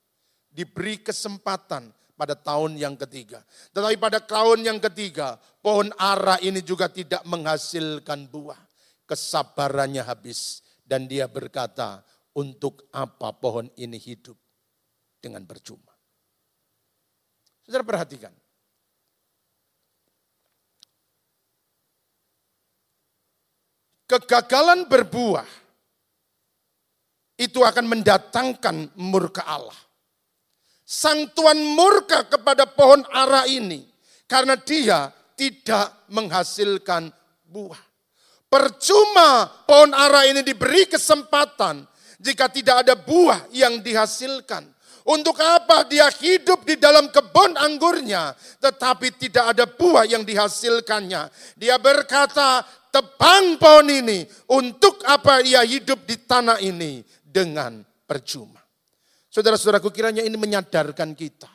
Diberi 0.48 1.00
kesempatan 1.00 1.92
pada 2.18 2.34
tahun 2.34 2.74
yang 2.74 2.98
ketiga. 2.98 3.38
Tetapi 3.70 3.94
pada 4.02 4.18
tahun 4.18 4.66
yang 4.66 4.82
ketiga, 4.82 5.38
pohon 5.62 5.94
ara 5.94 6.42
ini 6.42 6.58
juga 6.66 6.90
tidak 6.90 7.22
menghasilkan 7.22 8.26
buah. 8.26 8.58
Kesabarannya 9.06 10.02
habis. 10.02 10.66
Dan 10.82 11.06
dia 11.06 11.30
berkata, 11.30 12.02
untuk 12.38 12.86
apa 12.94 13.34
pohon 13.34 13.66
ini 13.74 13.98
hidup 13.98 14.38
dengan 15.18 15.42
percuma. 15.42 15.90
Saudara 17.66 17.82
perhatikan. 17.82 18.32
Kegagalan 24.08 24.88
berbuah 24.88 25.44
itu 27.36 27.60
akan 27.60 27.84
mendatangkan 27.92 28.96
murka 28.96 29.44
Allah. 29.44 29.76
Sang 30.88 31.28
Tuhan 31.36 31.60
murka 31.76 32.24
kepada 32.24 32.64
pohon 32.64 33.04
ara 33.12 33.44
ini 33.44 33.84
karena 34.24 34.56
dia 34.56 35.12
tidak 35.36 36.08
menghasilkan 36.08 37.12
buah. 37.44 37.76
Percuma 38.48 39.44
pohon 39.68 39.92
ara 39.92 40.24
ini 40.24 40.40
diberi 40.40 40.88
kesempatan 40.88 41.84
jika 42.16 42.48
tidak 42.48 42.88
ada 42.88 42.96
buah 42.96 43.52
yang 43.52 43.84
dihasilkan. 43.84 44.64
Untuk 45.04 45.36
apa 45.40 45.84
dia 45.84 46.08
hidup 46.08 46.64
di 46.64 46.80
dalam 46.80 47.12
kebun 47.12 47.56
anggurnya, 47.60 48.32
tetapi 48.60 49.12
tidak 49.20 49.56
ada 49.56 49.68
buah 49.68 50.08
yang 50.08 50.24
dihasilkannya. 50.24 51.28
Dia 51.56 51.76
berkata, 51.76 52.64
tebang 52.88 53.60
pohon 53.60 53.88
ini. 53.88 54.24
Untuk 54.52 55.04
apa 55.04 55.40
ia 55.44 55.64
hidup 55.64 56.04
di 56.04 56.16
tanah 56.16 56.60
ini 56.60 57.00
dengan 57.24 57.80
percuma. 58.04 58.57
Saudara-saudaraku 59.28 59.92
kiranya 59.92 60.24
ini 60.24 60.36
menyadarkan 60.36 61.12
kita. 61.12 61.48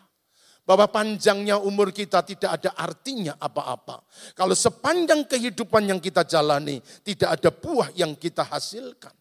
Bahwa 0.64 0.88
panjangnya 0.88 1.60
umur 1.60 1.92
kita 1.92 2.24
tidak 2.24 2.56
ada 2.56 2.72
artinya 2.80 3.36
apa-apa. 3.36 4.08
Kalau 4.32 4.56
sepanjang 4.56 5.28
kehidupan 5.28 5.92
yang 5.92 6.00
kita 6.00 6.24
jalani 6.24 6.80
tidak 7.04 7.36
ada 7.36 7.52
buah 7.52 7.92
yang 8.00 8.16
kita 8.16 8.48
hasilkan. 8.48 9.12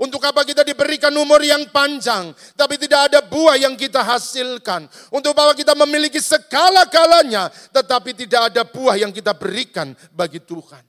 Untuk 0.00 0.24
apa 0.24 0.42
kita 0.48 0.64
diberikan 0.64 1.12
umur 1.12 1.44
yang 1.44 1.68
panjang, 1.68 2.32
tapi 2.56 2.80
tidak 2.80 3.12
ada 3.12 3.20
buah 3.20 3.60
yang 3.60 3.76
kita 3.76 4.00
hasilkan. 4.00 4.88
Untuk 5.12 5.36
bahwa 5.36 5.52
kita 5.52 5.76
memiliki 5.76 6.16
segala-galanya, 6.16 7.52
tetapi 7.68 8.16
tidak 8.16 8.48
ada 8.48 8.64
buah 8.64 8.96
yang 8.96 9.12
kita 9.12 9.36
berikan 9.36 9.92
bagi 10.08 10.40
Tuhan. 10.40 10.80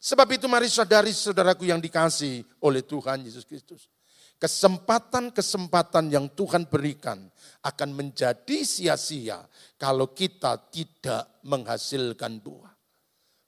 Sebab 0.00 0.24
itu 0.32 0.46
mari 0.46 0.70
sadari 0.70 1.12
saudaraku 1.12 1.66
yang 1.66 1.82
dikasih 1.82 2.46
oleh 2.64 2.80
Tuhan 2.86 3.26
Yesus 3.26 3.42
Kristus. 3.44 3.90
Kesempatan-kesempatan 4.40 6.08
yang 6.08 6.32
Tuhan 6.32 6.64
berikan 6.64 7.28
akan 7.60 7.90
menjadi 7.92 8.64
sia-sia 8.64 9.44
kalau 9.76 10.16
kita 10.16 10.56
tidak 10.72 11.44
menghasilkan 11.44 12.40
buah. 12.40 12.72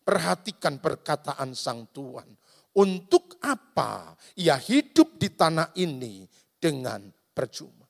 Perhatikan 0.05 0.85
perkataan 0.85 1.57
sang 1.57 1.89
Tuhan. 1.97 2.29
Untuk 2.77 3.41
apa 3.41 4.13
ia 4.37 4.61
hidup 4.61 5.17
di 5.17 5.33
tanah 5.33 5.73
ini 5.81 6.29
dengan 6.61 7.09
percuma? 7.33 7.89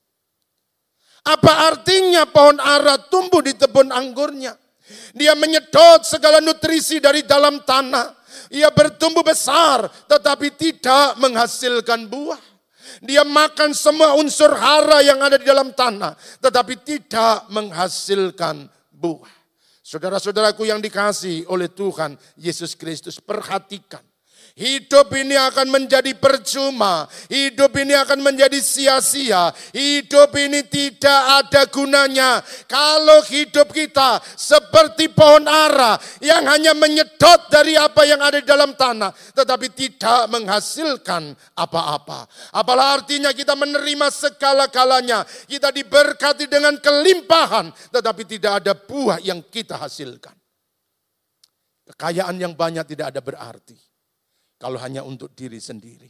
Apa 1.26 1.74
artinya 1.74 2.22
pohon 2.30 2.62
ara 2.62 3.02
tumbuh 3.02 3.42
di 3.42 3.58
tebun 3.58 3.90
anggurnya? 3.90 4.54
Dia 5.14 5.34
menyedot 5.34 6.06
segala 6.06 6.38
nutrisi 6.38 7.02
dari 7.02 7.26
dalam 7.26 7.66
tanah 7.66 8.22
ia 8.52 8.68
bertumbuh 8.68 9.24
besar 9.24 9.88
tetapi 10.06 10.52
tidak 10.54 11.16
menghasilkan 11.16 12.04
buah. 12.04 12.51
Dia 13.00 13.24
makan 13.24 13.72
semua 13.72 14.12
unsur 14.20 14.52
hara 14.52 15.00
yang 15.00 15.16
ada 15.24 15.40
di 15.40 15.48
dalam 15.48 15.72
tanah, 15.72 16.12
tetapi 16.42 16.84
tidak 16.84 17.48
menghasilkan 17.48 18.68
buah. 18.92 19.32
Saudara-saudaraku 19.80 20.68
yang 20.68 20.84
dikasih 20.84 21.48
oleh 21.48 21.72
Tuhan 21.72 22.20
Yesus 22.36 22.76
Kristus, 22.76 23.16
perhatikan. 23.16 24.04
Hidup 24.52 25.08
ini 25.16 25.32
akan 25.32 25.72
menjadi 25.72 26.12
percuma. 26.12 27.08
Hidup 27.32 27.72
ini 27.72 27.96
akan 27.96 28.20
menjadi 28.20 28.60
sia-sia. 28.60 29.48
Hidup 29.72 30.28
ini 30.36 30.60
tidak 30.68 31.22
ada 31.40 31.64
gunanya. 31.72 32.44
Kalau 32.68 33.24
hidup 33.32 33.72
kita 33.72 34.20
seperti 34.36 35.08
pohon 35.08 35.48
ara 35.48 35.96
yang 36.20 36.44
hanya 36.44 36.76
menyedot 36.76 37.48
dari 37.48 37.80
apa 37.80 38.04
yang 38.04 38.20
ada 38.20 38.44
di 38.44 38.48
dalam 38.48 38.76
tanah. 38.76 39.16
Tetapi 39.32 39.72
tidak 39.72 40.28
menghasilkan 40.28 41.32
apa-apa. 41.56 42.28
Apalah 42.52 43.00
artinya 43.00 43.32
kita 43.32 43.56
menerima 43.56 44.12
segala-galanya. 44.12 45.24
Kita 45.48 45.72
diberkati 45.72 46.44
dengan 46.44 46.76
kelimpahan. 46.76 47.72
Tetapi 47.88 48.22
tidak 48.28 48.60
ada 48.60 48.76
buah 48.76 49.16
yang 49.24 49.40
kita 49.48 49.80
hasilkan. 49.80 50.36
Kekayaan 51.88 52.36
yang 52.36 52.52
banyak 52.52 52.84
tidak 52.84 53.16
ada 53.16 53.24
berarti 53.24 53.91
kalau 54.62 54.78
hanya 54.78 55.02
untuk 55.02 55.34
diri 55.34 55.58
sendiri. 55.58 56.06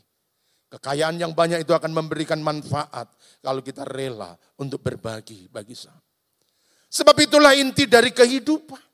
Kekayaan 0.68 1.16
yang 1.16 1.32
banyak 1.32 1.64
itu 1.64 1.72
akan 1.72 1.88
memberikan 1.88 2.40
manfaat 2.44 3.08
kalau 3.40 3.64
kita 3.64 3.88
rela 3.88 4.36
untuk 4.60 4.84
berbagi 4.84 5.48
bagi 5.48 5.72
sama. 5.72 6.00
Sebab 6.92 7.16
itulah 7.16 7.56
inti 7.56 7.88
dari 7.88 8.12
kehidupan. 8.12 8.92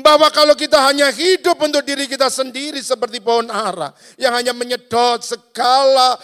Bahwa 0.00 0.32
kalau 0.32 0.56
kita 0.56 0.80
hanya 0.86 1.12
hidup 1.12 1.60
untuk 1.60 1.84
diri 1.84 2.08
kita 2.08 2.32
sendiri 2.32 2.80
seperti 2.80 3.20
pohon 3.20 3.52
ara 3.52 3.92
yang 4.16 4.32
hanya 4.32 4.56
menyedot 4.56 5.20
segala 5.20 6.16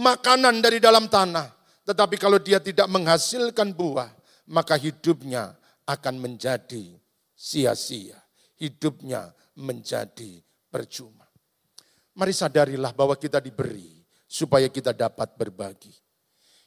makanan 0.00 0.64
dari 0.64 0.80
dalam 0.80 1.10
tanah. 1.10 1.50
Tetapi 1.88 2.16
kalau 2.20 2.38
dia 2.40 2.60
tidak 2.60 2.86
menghasilkan 2.88 3.72
buah, 3.72 4.12
maka 4.48 4.76
hidupnya 4.76 5.56
akan 5.88 6.20
menjadi 6.20 7.00
sia-sia. 7.32 8.20
Hidupnya 8.60 9.32
menjadi 9.58 10.38
percuma. 10.70 11.26
Mari 12.14 12.34
sadarilah 12.34 12.94
bahwa 12.94 13.18
kita 13.18 13.42
diberi 13.42 14.02
supaya 14.26 14.70
kita 14.70 14.94
dapat 14.94 15.34
berbagi. 15.34 15.92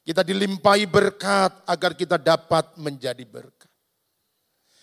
Kita 0.01 0.25
dilimpahi 0.25 0.89
berkat 0.89 1.63
agar 1.67 1.93
kita 1.93 2.17
dapat 2.17 2.75
menjadi 2.75 3.21
berkat. 3.23 3.69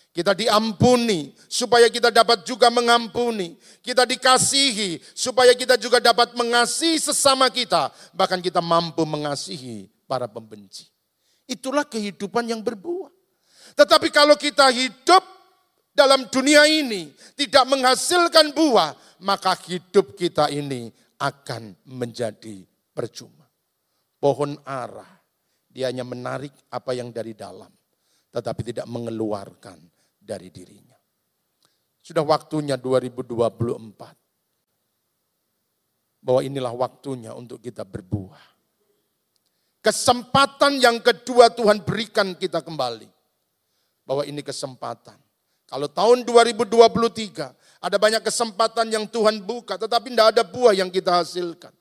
Kita 0.09 0.33
diampuni 0.33 1.37
supaya 1.45 1.85
kita 1.85 2.09
dapat 2.09 2.41
juga 2.41 2.73
mengampuni. 2.73 3.53
Kita 3.85 4.09
dikasihi 4.09 4.97
supaya 5.13 5.53
kita 5.53 5.77
juga 5.77 6.01
dapat 6.01 6.33
mengasihi 6.33 6.97
sesama 6.97 7.45
kita. 7.53 7.93
Bahkan 8.17 8.41
kita 8.41 8.57
mampu 8.57 9.05
mengasihi 9.05 9.85
para 10.09 10.25
pembenci. 10.25 10.89
Itulah 11.45 11.85
kehidupan 11.85 12.49
yang 12.49 12.61
berbuah. 12.65 13.13
Tetapi 13.77 14.09
kalau 14.09 14.33
kita 14.33 14.65
hidup 14.73 15.21
dalam 15.99 16.31
dunia 16.31 16.63
ini 16.63 17.11
tidak 17.35 17.67
menghasilkan 17.67 18.55
buah, 18.55 18.95
maka 19.19 19.51
hidup 19.67 20.15
kita 20.15 20.47
ini 20.47 20.87
akan 21.19 21.75
menjadi 21.91 22.63
percuma. 22.95 23.43
Pohon 24.15 24.55
ara, 24.63 25.19
dia 25.67 25.91
hanya 25.91 26.07
menarik 26.07 26.55
apa 26.71 26.95
yang 26.95 27.11
dari 27.11 27.35
dalam, 27.35 27.67
tetapi 28.31 28.71
tidak 28.71 28.87
mengeluarkan 28.87 29.75
dari 30.15 30.47
dirinya. 30.47 30.95
Sudah 31.99 32.23
waktunya 32.23 32.79
2024. 32.79 34.15
Bahwa 36.19 36.43
inilah 36.43 36.75
waktunya 36.75 37.31
untuk 37.31 37.63
kita 37.63 37.87
berbuah. 37.87 38.43
Kesempatan 39.79 40.83
yang 40.83 40.99
kedua 40.99 41.47
Tuhan 41.47 41.79
berikan 41.83 42.35
kita 42.35 42.59
kembali. 42.59 43.07
Bahwa 44.03 44.27
ini 44.27 44.43
kesempatan 44.43 45.15
kalau 45.69 45.85
tahun 45.85 46.25
2023 46.25 46.73
ada 47.79 47.97
banyak 48.01 48.25
kesempatan 48.25 48.89
yang 48.89 49.05
Tuhan 49.05 49.45
buka, 49.45 49.77
tetapi 49.77 50.09
tidak 50.11 50.27
ada 50.33 50.43
buah 50.43 50.73
yang 50.73 50.89
kita 50.89 51.21
hasilkan. 51.21 51.71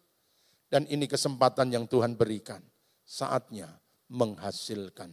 Dan 0.69 0.85
ini 0.93 1.09
kesempatan 1.09 1.73
yang 1.73 1.89
Tuhan 1.89 2.13
berikan. 2.13 2.61
Saatnya 3.09 3.73
menghasilkan 4.13 5.09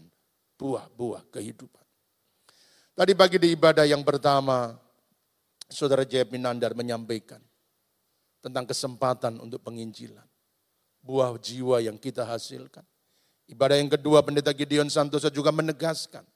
buah-buah 0.60 1.32
kehidupan. 1.32 1.86
Tadi 2.91 3.15
pagi 3.15 3.39
di 3.39 3.56
ibadah 3.56 3.88
yang 3.88 4.04
pertama, 4.04 4.76
Saudara 5.71 6.04
Jaya 6.04 6.28
Minandar 6.28 6.76
menyampaikan 6.76 7.39
tentang 8.43 8.67
kesempatan 8.67 9.39
untuk 9.39 9.63
penginjilan. 9.63 10.28
Buah 10.99 11.32
jiwa 11.39 11.80
yang 11.80 11.95
kita 11.95 12.28
hasilkan. 12.28 12.84
Ibadah 13.47 13.80
yang 13.80 13.88
kedua, 13.88 14.19
Pendeta 14.19 14.52
Gideon 14.52 14.91
Santosa 14.91 15.32
juga 15.32 15.56
menegaskan 15.56 16.28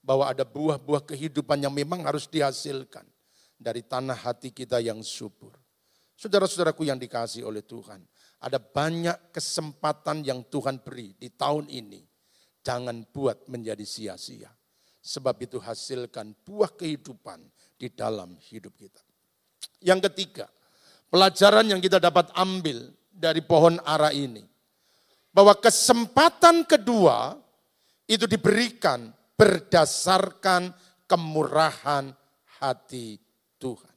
bahwa 0.00 0.28
ada 0.28 0.42
buah-buah 0.48 1.04
kehidupan 1.04 1.60
yang 1.60 1.72
memang 1.72 2.04
harus 2.08 2.24
dihasilkan 2.26 3.04
dari 3.60 3.84
tanah 3.84 4.16
hati 4.16 4.48
kita 4.50 4.80
yang 4.80 5.04
subur. 5.04 5.52
Saudara-saudaraku 6.16 6.88
yang 6.88 7.00
dikasih 7.00 7.44
oleh 7.44 7.64
Tuhan, 7.64 8.00
ada 8.40 8.56
banyak 8.56 9.32
kesempatan 9.32 10.24
yang 10.24 10.44
Tuhan 10.48 10.80
beri 10.80 11.16
di 11.16 11.28
tahun 11.32 11.68
ini. 11.68 12.00
Jangan 12.60 13.08
buat 13.12 13.48
menjadi 13.48 13.84
sia-sia. 13.84 14.48
Sebab 15.00 15.32
itu 15.40 15.56
hasilkan 15.56 16.36
buah 16.44 16.76
kehidupan 16.76 17.40
di 17.80 17.88
dalam 17.88 18.36
hidup 18.36 18.76
kita. 18.76 19.00
Yang 19.80 20.12
ketiga, 20.12 20.44
pelajaran 21.08 21.72
yang 21.72 21.80
kita 21.80 21.96
dapat 21.96 22.28
ambil 22.36 22.92
dari 23.08 23.40
pohon 23.40 23.80
ara 23.80 24.12
ini. 24.12 24.44
Bahwa 25.32 25.56
kesempatan 25.56 26.68
kedua 26.68 27.40
itu 28.04 28.28
diberikan 28.28 29.08
berdasarkan 29.40 30.76
kemurahan 31.08 32.12
hati 32.60 33.16
Tuhan. 33.56 33.96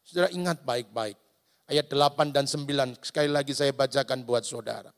Saudara 0.00 0.32
ingat 0.32 0.64
baik-baik. 0.64 1.20
Ayat 1.68 1.88
8 1.92 2.32
dan 2.32 2.48
9 2.48 3.04
sekali 3.04 3.28
lagi 3.28 3.52
saya 3.52 3.76
bacakan 3.76 4.24
buat 4.24 4.44
saudara. 4.44 4.88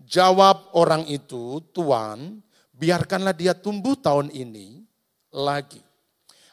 Jawab 0.00 0.72
orang 0.76 1.04
itu, 1.08 1.60
Tuhan, 1.76 2.40
biarkanlah 2.72 3.36
dia 3.36 3.52
tumbuh 3.52 3.96
tahun 3.96 4.32
ini 4.32 4.84
lagi. 5.36 5.80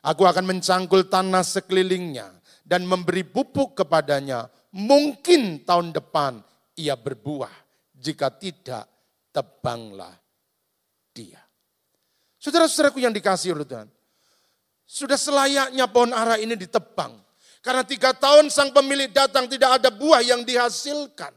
Aku 0.04 0.28
akan 0.28 0.44
mencangkul 0.44 1.08
tanah 1.08 1.44
sekelilingnya 1.44 2.28
dan 2.68 2.84
memberi 2.84 3.24
pupuk 3.24 3.80
kepadanya. 3.80 4.52
Mungkin 4.76 5.64
tahun 5.64 5.96
depan 5.96 6.44
ia 6.76 7.00
berbuah. 7.00 7.52
Jika 7.96 8.28
tidak, 8.36 8.84
tebanglah 9.32 10.16
dia. 11.16 11.47
Saudara-saudaraku 12.48 13.04
yang 13.04 13.12
dikasih 13.12 13.60
oleh 13.60 13.68
Tuhan. 13.68 13.92
Sudah 14.88 15.20
selayaknya 15.20 15.84
pohon 15.92 16.16
ara 16.16 16.40
ini 16.40 16.56
ditebang. 16.56 17.12
Karena 17.60 17.84
tiga 17.84 18.16
tahun 18.16 18.48
sang 18.48 18.72
pemilik 18.72 19.12
datang 19.12 19.52
tidak 19.52 19.84
ada 19.84 19.92
buah 19.92 20.24
yang 20.24 20.48
dihasilkan. 20.48 21.36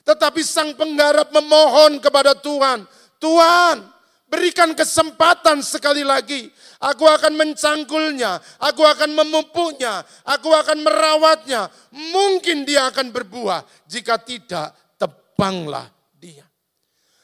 Tetapi 0.00 0.40
sang 0.40 0.72
penggarap 0.80 1.28
memohon 1.28 2.00
kepada 2.00 2.32
Tuhan. 2.32 2.88
Tuhan 3.20 3.84
berikan 4.32 4.72
kesempatan 4.72 5.60
sekali 5.60 6.00
lagi. 6.00 6.48
Aku 6.80 7.04
akan 7.04 7.36
mencangkulnya, 7.36 8.40
aku 8.64 8.80
akan 8.80 9.12
memupuknya, 9.12 10.00
aku 10.24 10.48
akan 10.48 10.80
merawatnya. 10.80 11.68
Mungkin 11.92 12.64
dia 12.64 12.88
akan 12.88 13.12
berbuah. 13.12 13.60
Jika 13.84 14.16
tidak, 14.24 14.72
tebanglah 14.96 15.92
dia. 16.16 16.48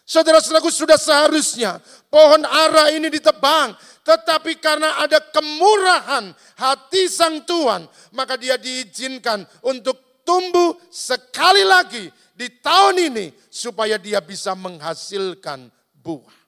Saudara-saudaraku 0.06 0.70
sudah 0.70 0.94
seharusnya 0.94 1.82
pohon 2.16 2.48
ara 2.48 2.88
ini 2.96 3.12
ditebang. 3.12 3.76
Tetapi 4.00 4.56
karena 4.56 5.04
ada 5.04 5.20
kemurahan 5.20 6.32
hati 6.56 7.12
sang 7.12 7.44
Tuhan, 7.44 7.84
maka 8.16 8.40
dia 8.40 8.56
diizinkan 8.56 9.44
untuk 9.60 10.24
tumbuh 10.24 10.80
sekali 10.88 11.60
lagi 11.60 12.08
di 12.32 12.48
tahun 12.64 13.12
ini 13.12 13.26
supaya 13.52 14.00
dia 14.00 14.24
bisa 14.24 14.56
menghasilkan 14.56 15.68
buah. 16.00 16.38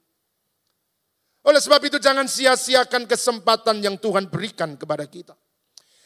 Oleh 1.44 1.60
sebab 1.60 1.82
itu 1.84 2.00
jangan 2.00 2.24
sia-siakan 2.24 3.04
kesempatan 3.04 3.82
yang 3.84 4.00
Tuhan 4.00 4.30
berikan 4.30 4.78
kepada 4.78 5.04
kita. 5.04 5.36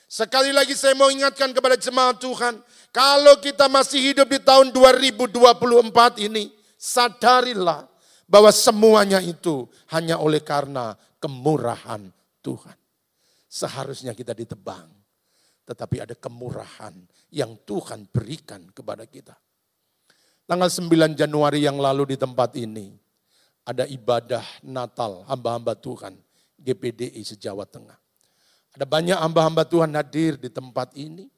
Sekali 0.09 0.53
lagi 0.53 0.77
saya 0.77 0.93
mau 0.93 1.09
ingatkan 1.09 1.53
kepada 1.53 1.77
jemaat 1.77 2.21
Tuhan, 2.21 2.61
kalau 2.93 3.41
kita 3.41 3.69
masih 3.69 4.13
hidup 4.13 4.29
di 4.29 4.41
tahun 4.41 4.69
2024 4.73 6.21
ini, 6.21 6.53
sadarilah 6.77 7.92
bahwa 8.33 8.49
semuanya 8.49 9.21
itu 9.21 9.69
hanya 9.93 10.17
oleh 10.17 10.41
karena 10.41 10.97
kemurahan 11.21 12.09
Tuhan. 12.41 12.73
Seharusnya 13.53 14.17
kita 14.17 14.33
ditebang, 14.33 14.89
tetapi 15.69 16.01
ada 16.01 16.17
kemurahan 16.17 16.97
yang 17.29 17.61
Tuhan 17.69 18.09
berikan 18.09 18.65
kepada 18.73 19.05
kita. 19.05 19.37
Tanggal 20.49 20.73
9 20.73 21.13
Januari 21.13 21.61
yang 21.61 21.77
lalu 21.77 22.09
di 22.09 22.17
tempat 22.17 22.57
ini, 22.57 22.97
ada 23.69 23.85
ibadah 23.85 24.65
Natal 24.65 25.29
hamba-hamba 25.29 25.77
Tuhan 25.77 26.17
GPDI 26.57 27.21
sejawa 27.29 27.69
Tengah. 27.69 28.01
Ada 28.73 28.89
banyak 28.89 29.21
hamba-hamba 29.21 29.69
Tuhan 29.69 29.93
hadir 29.93 30.41
di 30.41 30.49
tempat 30.49 30.97
ini. 30.97 31.29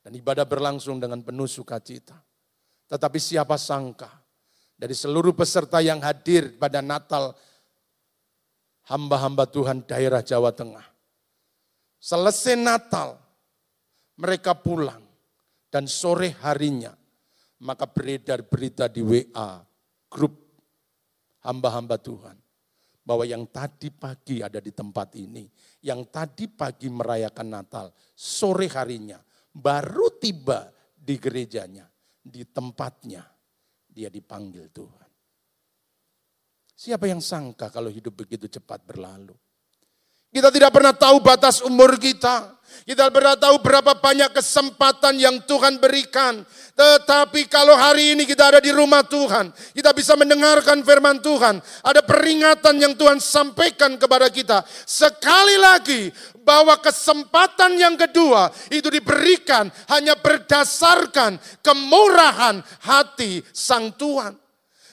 Dan 0.00 0.16
ibadah 0.16 0.48
berlangsung 0.48 0.96
dengan 0.96 1.20
penuh 1.20 1.44
sukacita. 1.44 2.16
Tetapi 2.88 3.20
siapa 3.20 3.60
sangka 3.60 4.08
dari 4.80 4.96
seluruh 4.96 5.36
peserta 5.36 5.84
yang 5.84 6.00
hadir 6.00 6.56
pada 6.56 6.80
Natal 6.80 7.36
hamba-hamba 8.88 9.44
Tuhan 9.44 9.84
daerah 9.84 10.24
Jawa 10.24 10.56
Tengah. 10.56 10.88
Selesai 12.00 12.56
Natal, 12.56 13.20
mereka 14.16 14.56
pulang 14.56 15.04
dan 15.68 15.84
sore 15.84 16.32
harinya 16.40 16.96
maka 17.60 17.84
beredar 17.84 18.40
berita 18.48 18.88
di 18.88 19.04
WA 19.04 19.60
grup 20.08 20.32
hamba-hamba 21.44 22.00
Tuhan 22.00 22.40
bahwa 23.04 23.28
yang 23.28 23.44
tadi 23.52 23.92
pagi 23.92 24.40
ada 24.40 24.64
di 24.64 24.72
tempat 24.72 25.12
ini, 25.20 25.44
yang 25.84 26.08
tadi 26.08 26.48
pagi 26.48 26.88
merayakan 26.88 27.48
Natal, 27.52 27.92
sore 28.16 28.64
harinya 28.72 29.20
baru 29.52 30.08
tiba 30.16 30.72
di 30.96 31.20
gerejanya, 31.20 31.84
di 32.24 32.48
tempatnya 32.48 33.39
dia 34.00 34.08
dipanggil 34.08 34.72
Tuhan. 34.72 35.10
Siapa 36.72 37.04
yang 37.04 37.20
sangka 37.20 37.68
kalau 37.68 37.92
hidup 37.92 38.24
begitu 38.24 38.48
cepat 38.48 38.80
berlalu? 38.88 39.36
Kita 40.30 40.48
tidak 40.54 40.70
pernah 40.70 40.94
tahu 40.94 41.18
batas 41.18 41.58
umur 41.62 41.98
kita. 41.98 42.54
Kita 42.86 43.06
pernah 43.12 43.38
tahu 43.38 43.62
berapa 43.62 43.98
banyak 43.98 44.34
kesempatan 44.34 45.14
yang 45.20 45.38
Tuhan 45.46 45.78
berikan. 45.78 46.42
Tetapi 46.74 47.46
kalau 47.46 47.76
hari 47.76 48.18
ini 48.18 48.26
kita 48.26 48.50
ada 48.50 48.58
di 48.58 48.74
rumah 48.74 49.06
Tuhan, 49.06 49.52
kita 49.76 49.94
bisa 49.94 50.18
mendengarkan 50.18 50.82
firman 50.82 51.22
Tuhan. 51.22 51.62
Ada 51.86 52.02
peringatan 52.02 52.82
yang 52.82 52.98
Tuhan 52.98 53.22
sampaikan 53.22 53.94
kepada 53.94 54.26
kita. 54.32 54.64
Sekali 54.88 55.54
lagi, 55.60 56.10
bahwa 56.40 56.74
kesempatan 56.80 57.76
yang 57.76 57.94
kedua 57.94 58.48
itu 58.72 58.88
diberikan 58.88 59.68
hanya 59.92 60.16
berdasarkan 60.16 61.36
kemurahan 61.60 62.64
hati 62.80 63.44
Sang 63.52 63.92
Tuhan. 63.94 64.39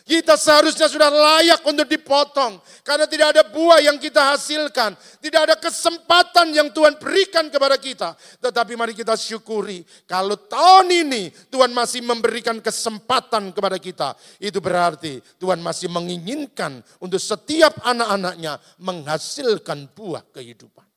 Kita 0.07 0.39
seharusnya 0.39 0.87
sudah 0.87 1.11
layak 1.11 1.67
untuk 1.67 1.83
dipotong. 1.83 2.63
Karena 2.79 3.03
tidak 3.03 3.35
ada 3.35 3.43
buah 3.43 3.83
yang 3.83 3.99
kita 3.99 4.31
hasilkan. 4.33 4.95
Tidak 5.19 5.41
ada 5.43 5.59
kesempatan 5.59 6.55
yang 6.55 6.71
Tuhan 6.71 6.95
berikan 6.95 7.51
kepada 7.51 7.75
kita. 7.75 8.15
Tetapi 8.39 8.79
mari 8.79 8.95
kita 8.95 9.19
syukuri. 9.19 9.83
Kalau 10.07 10.39
tahun 10.39 10.87
ini 11.05 11.51
Tuhan 11.51 11.75
masih 11.75 12.07
memberikan 12.07 12.57
kesempatan 12.63 13.51
kepada 13.51 13.75
kita. 13.75 14.15
Itu 14.39 14.63
berarti 14.63 15.19
Tuhan 15.43 15.59
masih 15.59 15.91
menginginkan 15.91 16.79
untuk 17.03 17.19
setiap 17.19 17.75
anak-anaknya 17.83 18.63
menghasilkan 18.79 19.91
buah 19.91 20.23
kehidupan. 20.31 20.87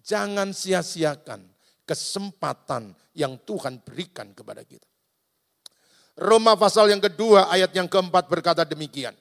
Jangan 0.00 0.56
sia-siakan 0.56 1.44
kesempatan 1.86 2.96
yang 3.14 3.38
Tuhan 3.46 3.84
berikan 3.84 4.34
kepada 4.34 4.64
kita. 4.64 4.89
Roma 6.18 6.58
pasal 6.58 6.90
yang 6.90 7.02
kedua 7.02 7.52
ayat 7.52 7.70
yang 7.74 7.86
keempat 7.86 8.26
berkata 8.26 8.62
demikian. 8.66 9.14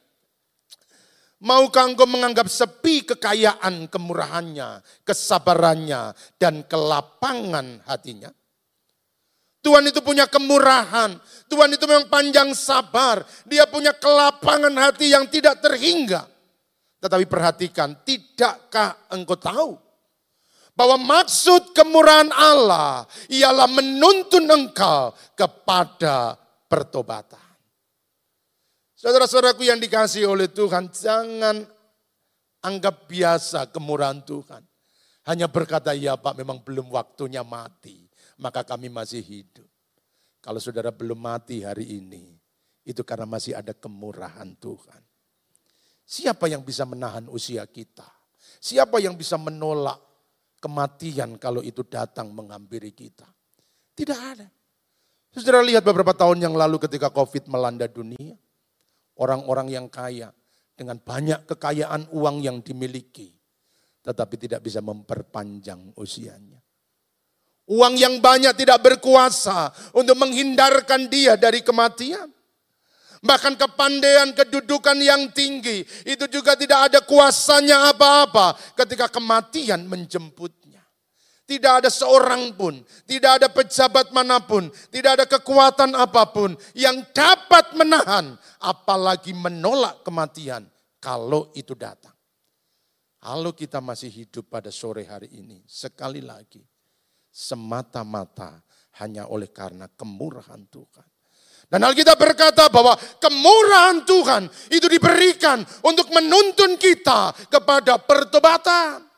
Maukah 1.40 1.88
engkau 1.88 2.04
menganggap 2.04 2.52
sepi 2.52 3.08
kekayaan 3.08 3.88
kemurahannya, 3.88 4.84
kesabarannya, 5.08 6.12
dan 6.36 6.68
kelapangan 6.68 7.80
hatinya? 7.88 8.28
Tuhan 9.60 9.88
itu 9.88 10.00
punya 10.04 10.28
kemurahan, 10.28 11.20
Tuhan 11.52 11.70
itu 11.76 11.84
memang 11.84 12.08
panjang 12.08 12.52
sabar, 12.56 13.24
dia 13.48 13.68
punya 13.68 13.92
kelapangan 13.96 14.72
hati 14.80 15.12
yang 15.12 15.28
tidak 15.28 15.60
terhingga. 15.60 16.28
Tetapi 17.00 17.28
perhatikan, 17.28 17.96
tidakkah 18.04 19.08
engkau 19.12 19.40
tahu 19.40 19.72
bahwa 20.80 20.96
maksud 20.96 21.76
kemurahan 21.76 22.32
Allah 22.32 23.04
ialah 23.28 23.68
menuntun 23.68 24.48
engkau 24.48 25.12
kepada 25.36 26.39
pertobatan. 26.70 27.50
Saudara-saudaraku 28.94 29.66
yang 29.66 29.82
dikasih 29.82 30.30
oleh 30.30 30.52
Tuhan, 30.52 30.94
jangan 30.94 31.66
anggap 32.62 33.10
biasa 33.10 33.74
kemurahan 33.74 34.22
Tuhan. 34.22 34.62
Hanya 35.28 35.50
berkata, 35.50 35.98
ya 35.98 36.16
Pak 36.16 36.38
memang 36.38 36.62
belum 36.62 36.94
waktunya 36.94 37.42
mati, 37.42 38.08
maka 38.40 38.62
kami 38.64 38.88
masih 38.88 39.24
hidup. 39.24 39.68
Kalau 40.40 40.60
saudara 40.62 40.92
belum 40.92 41.20
mati 41.20 41.64
hari 41.64 42.00
ini, 42.00 42.38
itu 42.88 43.04
karena 43.04 43.28
masih 43.28 43.56
ada 43.56 43.76
kemurahan 43.76 44.56
Tuhan. 44.60 45.02
Siapa 46.04 46.50
yang 46.50 46.66
bisa 46.66 46.84
menahan 46.84 47.28
usia 47.30 47.64
kita? 47.70 48.08
Siapa 48.60 48.98
yang 49.00 49.14
bisa 49.16 49.38
menolak 49.38 50.00
kematian 50.60 51.38
kalau 51.40 51.64
itu 51.64 51.86
datang 51.86 52.34
menghampiri 52.34 52.92
kita? 52.92 53.28
Tidak 53.96 54.20
ada. 54.20 54.48
Saudara 55.30 55.62
lihat 55.62 55.86
beberapa 55.86 56.10
tahun 56.10 56.42
yang 56.42 56.58
lalu 56.58 56.82
ketika 56.82 57.14
COVID 57.14 57.54
melanda 57.54 57.86
dunia, 57.86 58.34
orang-orang 59.22 59.70
yang 59.70 59.86
kaya 59.86 60.34
dengan 60.74 60.98
banyak 60.98 61.46
kekayaan 61.46 62.10
uang 62.10 62.42
yang 62.42 62.66
dimiliki, 62.66 63.30
tetapi 64.02 64.36
tidak 64.42 64.66
bisa 64.66 64.82
memperpanjang 64.82 65.94
usianya. 66.02 66.58
Uang 67.70 67.94
yang 68.02 68.18
banyak 68.18 68.58
tidak 68.58 68.82
berkuasa 68.82 69.70
untuk 69.94 70.18
menghindarkan 70.18 71.06
dia 71.06 71.38
dari 71.38 71.62
kematian. 71.62 72.34
Bahkan 73.20 73.60
kepandaian 73.60 74.32
kedudukan 74.32 74.96
yang 74.98 75.30
tinggi 75.36 75.84
itu 76.08 76.26
juga 76.32 76.56
tidak 76.56 76.90
ada 76.90 77.00
kuasanya 77.04 77.92
apa-apa 77.92 78.56
ketika 78.80 79.12
kematian 79.12 79.86
menjemput 79.86 80.56
tidak 81.50 81.82
ada 81.82 81.90
seorang 81.90 82.54
pun, 82.54 82.78
tidak 83.10 83.42
ada 83.42 83.48
pejabat 83.50 84.14
mana 84.14 84.38
pun, 84.38 84.70
tidak 84.94 85.18
ada 85.18 85.26
kekuatan 85.26 85.98
apa 85.98 86.30
pun 86.30 86.54
yang 86.78 87.02
dapat 87.10 87.74
menahan, 87.74 88.38
apalagi 88.62 89.34
menolak 89.34 90.06
kematian 90.06 90.70
kalau 91.02 91.50
itu 91.58 91.74
datang. 91.74 92.14
Kalau 93.18 93.52
kita 93.58 93.82
masih 93.82 94.14
hidup 94.14 94.48
pada 94.48 94.70
sore 94.70 95.10
hari 95.10 95.34
ini, 95.34 95.66
sekali 95.66 96.22
lagi, 96.22 96.62
semata-mata 97.34 98.62
hanya 99.02 99.26
oleh 99.26 99.50
karena 99.50 99.90
kemurahan 99.90 100.62
Tuhan. 100.70 101.08
Dan 101.70 101.86
Alkitab 101.86 102.18
berkata 102.18 102.70
bahwa 102.70 102.94
kemurahan 103.22 104.06
Tuhan 104.06 104.50
itu 104.70 104.86
diberikan 104.86 105.66
untuk 105.82 106.14
menuntun 106.14 106.78
kita 106.78 107.34
kepada 107.50 107.98
pertobatan. 108.02 109.09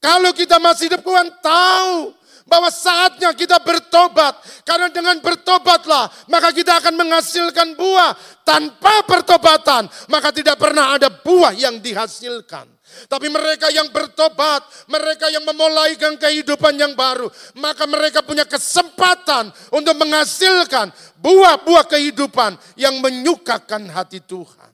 Kalau 0.00 0.32
kita 0.32 0.56
masih 0.56 0.88
hidup 0.88 1.04
Tuhan 1.04 1.28
tahu 1.44 2.16
bahwa 2.48 2.72
saatnya 2.72 3.30
kita 3.36 3.60
bertobat. 3.60 4.32
Karena 4.64 4.88
dengan 4.88 5.20
bertobatlah 5.20 6.08
maka 6.26 6.50
kita 6.50 6.80
akan 6.80 6.96
menghasilkan 6.96 7.76
buah. 7.76 8.16
Tanpa 8.42 9.04
pertobatan 9.06 9.86
maka 10.08 10.32
tidak 10.32 10.56
pernah 10.56 10.96
ada 10.96 11.12
buah 11.12 11.52
yang 11.52 11.78
dihasilkan. 11.78 12.66
Tapi 13.06 13.30
mereka 13.30 13.70
yang 13.70 13.86
bertobat, 13.94 14.66
mereka 14.90 15.30
yang 15.30 15.46
memulai 15.46 15.94
kehidupan 15.94 16.74
yang 16.74 16.92
baru, 16.98 17.30
maka 17.62 17.86
mereka 17.86 18.18
punya 18.18 18.42
kesempatan 18.42 19.46
untuk 19.70 19.94
menghasilkan 19.94 20.90
buah-buah 21.22 21.86
kehidupan 21.86 22.58
yang 22.74 22.98
menyukakan 22.98 23.86
hati 23.94 24.18
Tuhan. 24.26 24.70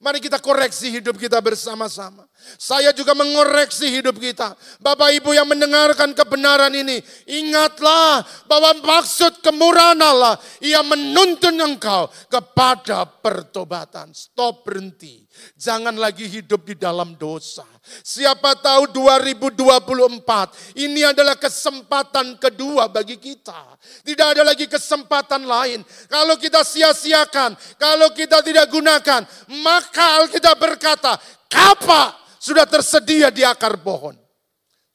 Mari 0.00 0.20
kita 0.20 0.40
koreksi 0.40 0.92
hidup 0.92 1.16
kita 1.16 1.40
bersama-sama. 1.40 2.25
Saya 2.54 2.94
juga 2.94 3.18
mengoreksi 3.18 3.90
hidup 3.90 4.22
kita. 4.22 4.54
Bapak 4.78 5.10
Ibu 5.18 5.34
yang 5.34 5.50
mendengarkan 5.50 6.14
kebenaran 6.14 6.70
ini, 6.70 7.02
ingatlah 7.26 8.22
bahwa 8.46 8.78
maksud 8.86 9.42
kemurahan 9.42 9.98
Allah, 9.98 10.38
ia 10.62 10.86
menuntun 10.86 11.58
engkau 11.58 12.06
kepada 12.30 13.02
pertobatan. 13.02 14.14
Stop 14.14 14.62
berhenti. 14.62 15.26
Jangan 15.58 15.98
lagi 15.98 16.24
hidup 16.30 16.64
di 16.64 16.78
dalam 16.78 17.18
dosa. 17.18 17.66
Siapa 18.02 18.58
tahu 18.58 18.90
2024 18.90 20.80
ini 20.80 21.06
adalah 21.06 21.38
kesempatan 21.38 22.34
kedua 22.40 22.90
bagi 22.90 23.14
kita. 23.20 23.78
Tidak 24.02 24.26
ada 24.36 24.42
lagi 24.42 24.66
kesempatan 24.66 25.46
lain. 25.46 25.86
Kalau 26.10 26.34
kita 26.40 26.66
sia-siakan, 26.66 27.54
kalau 27.78 28.10
kita 28.10 28.42
tidak 28.42 28.66
gunakan, 28.72 29.22
maka 29.62 30.24
Alkitab 30.24 30.56
berkata, 30.58 31.14
kapak 31.50 32.40
sudah 32.40 32.66
tersedia 32.68 33.34
di 33.34 33.42
akar 33.42 33.80
pohon. 33.82 34.14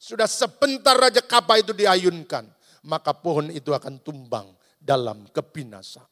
Sudah 0.02 0.26
sebentar 0.26 0.98
raja 0.98 1.22
kapal 1.22 1.62
itu 1.62 1.70
diayunkan, 1.70 2.42
maka 2.90 3.14
pohon 3.14 3.54
itu 3.54 3.70
akan 3.70 4.02
tumbang 4.02 4.50
dalam 4.82 5.30
kebinasaan. 5.30 6.10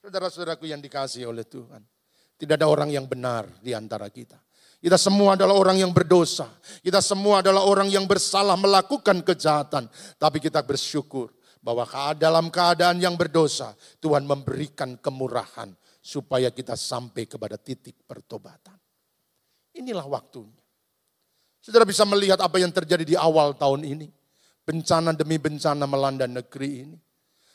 Saudara-saudaraku 0.00 0.64
yang 0.68 0.80
dikasih 0.80 1.28
oleh 1.28 1.44
Tuhan, 1.44 1.84
tidak 2.40 2.60
ada 2.60 2.68
orang 2.68 2.88
yang 2.92 3.04
benar 3.04 3.44
di 3.60 3.76
antara 3.76 4.08
kita. 4.08 4.40
Kita 4.80 5.00
semua 5.00 5.32
adalah 5.32 5.56
orang 5.56 5.80
yang 5.80 5.92
berdosa. 5.96 6.44
Kita 6.84 7.00
semua 7.00 7.40
adalah 7.40 7.64
orang 7.64 7.88
yang 7.88 8.04
bersalah 8.04 8.52
melakukan 8.56 9.24
kejahatan. 9.24 9.88
Tapi 10.20 10.44
kita 10.44 10.60
bersyukur 10.60 11.32
bahwa 11.64 11.88
dalam 12.12 12.52
keadaan 12.52 13.00
yang 13.00 13.16
berdosa, 13.16 13.72
Tuhan 13.96 14.28
memberikan 14.28 15.00
kemurahan 15.00 15.72
supaya 16.04 16.52
kita 16.52 16.76
sampai 16.76 17.24
kepada 17.24 17.56
titik 17.56 17.96
pertobatan. 18.04 18.76
Inilah 19.72 20.04
waktunya. 20.04 20.60
Saudara 21.64 21.88
bisa 21.88 22.04
melihat 22.04 22.36
apa 22.44 22.60
yang 22.60 22.68
terjadi 22.68 23.04
di 23.08 23.16
awal 23.16 23.56
tahun 23.56 23.88
ini. 23.88 24.12
Bencana 24.68 25.16
demi 25.16 25.40
bencana 25.40 25.88
melanda 25.88 26.28
negeri 26.28 26.84
ini. 26.84 26.98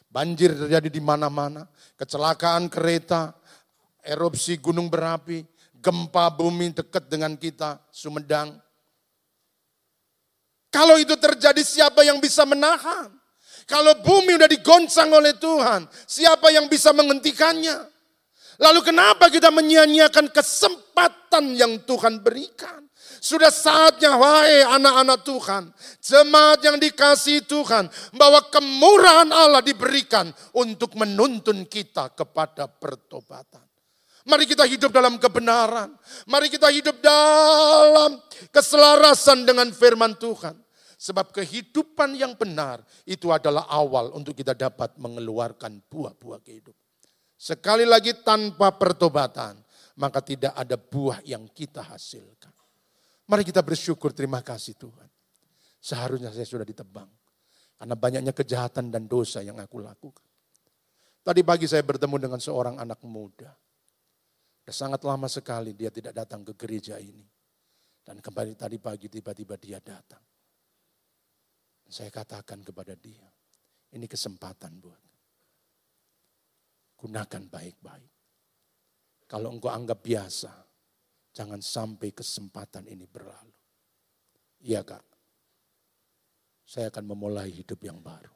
Banjir 0.09 0.57
terjadi 0.57 0.89
di 0.89 0.97
mana-mana, 0.97 1.69
kecelakaan 1.93 2.65
kereta, 2.73 3.38
erupsi 4.01 4.57
gunung 4.57 4.89
berapi, 4.89 5.45
gempa 5.77 6.33
bumi 6.33 6.73
dekat 6.73 7.05
dengan 7.05 7.38
kita, 7.38 7.77
Sumedang. 7.93 8.57
Kalau 10.73 10.97
itu 10.97 11.13
terjadi 11.13 11.62
siapa 11.62 12.01
yang 12.01 12.17
bisa 12.17 12.41
menahan? 12.49 13.13
Kalau 13.69 13.93
bumi 14.01 14.41
udah 14.41 14.49
digoncang 14.49 15.13
oleh 15.13 15.38
Tuhan, 15.38 15.85
siapa 16.09 16.49
yang 16.49 16.65
bisa 16.65 16.89
menghentikannya? 16.89 17.98
Lalu 18.59 18.79
kenapa 18.83 19.31
kita 19.31 19.47
menyia-nyiakan 19.55 20.35
kesempatan 20.35 21.55
yang 21.55 21.79
Tuhan 21.87 22.19
berikan? 22.19 22.83
Sudah 23.19 23.51
saatnya 23.51 24.15
wahai 24.15 24.63
anak-anak 24.63 25.19
Tuhan, 25.27 25.63
jemaat 25.99 26.59
yang 26.63 26.79
dikasih 26.79 27.43
Tuhan, 27.47 27.87
bahwa 28.15 28.39
kemurahan 28.51 29.27
Allah 29.31 29.63
diberikan 29.63 30.31
untuk 30.55 30.95
menuntun 30.95 31.67
kita 31.67 32.11
kepada 32.15 32.67
pertobatan. 32.67 33.63
Mari 34.27 34.43
kita 34.43 34.67
hidup 34.67 34.91
dalam 34.91 35.15
kebenaran. 35.19 35.95
Mari 36.27 36.51
kita 36.51 36.67
hidup 36.71 36.99
dalam 36.99 38.19
keselarasan 38.51 39.47
dengan 39.47 39.71
firman 39.71 40.15
Tuhan. 40.15 40.55
Sebab 40.99 41.31
kehidupan 41.31 42.11
yang 42.19 42.35
benar 42.35 42.83
itu 43.07 43.31
adalah 43.31 43.71
awal 43.71 44.11
untuk 44.11 44.35
kita 44.35 44.51
dapat 44.51 44.99
mengeluarkan 44.99 45.79
buah-buah 45.87 46.43
kehidupan. 46.43 46.78
Sekali 47.39 47.88
lagi 47.88 48.12
tanpa 48.19 48.75
pertobatan, 48.75 49.56
maka 49.95 50.19
tidak 50.19 50.52
ada 50.60 50.75
buah 50.75 51.23
yang 51.23 51.47
kita 51.47 51.80
hasilkan. 51.80 52.52
Mari 53.32 53.47
kita 53.47 53.63
bersyukur 53.63 54.12
terima 54.12 54.43
kasih 54.43 54.75
Tuhan. 54.75 55.08
Seharusnya 55.80 56.36
saya 56.36 56.43
sudah 56.43 56.67
ditebang. 56.67 57.08
Karena 57.80 57.95
banyaknya 57.95 58.36
kejahatan 58.36 58.91
dan 58.91 59.08
dosa 59.08 59.39
yang 59.39 59.56
aku 59.56 59.80
lakukan. 59.80 60.28
Tadi 61.23 61.39
pagi 61.47 61.63
saya 61.63 61.80
bertemu 61.80 62.28
dengan 62.28 62.43
seorang 62.43 62.75
anak 62.75 62.99
muda. 63.08 63.56
Sudah 64.67 64.75
sangat 64.75 65.02
lama 65.08 65.32
sekali 65.32 65.71
dia 65.71 65.88
tidak 65.88 66.12
datang 66.12 66.43
ke 66.43 66.60
gereja 66.60 66.99
ini. 66.99 67.23
Dan 68.04 68.19
kembali 68.19 68.60
tadi 68.60 68.84
pagi 68.84 69.08
tiba-tiba 69.08 69.56
dia 69.56 69.80
datang. 69.80 70.21
Saya 71.89 72.12
katakan 72.12 72.62
kepada 72.62 72.93
dia, 72.99 73.25
ini 73.95 74.06
kesempatan 74.06 74.78
buat. 74.78 75.08
Gunakan 76.99 77.43
baik-baik. 77.47 78.12
Kalau 79.29 79.55
engkau 79.55 79.71
anggap 79.71 80.03
biasa, 80.03 80.69
Jangan 81.39 81.62
sampai 81.62 82.12
kesempatan 82.12 82.89
ini 82.89 83.05
berlalu. 83.05 83.55
Iya 84.59 84.83
kak, 84.83 85.05
saya 86.67 86.91
akan 86.91 87.15
memulai 87.15 87.47
hidup 87.47 87.79
yang 87.79 88.01
baru. 88.03 88.33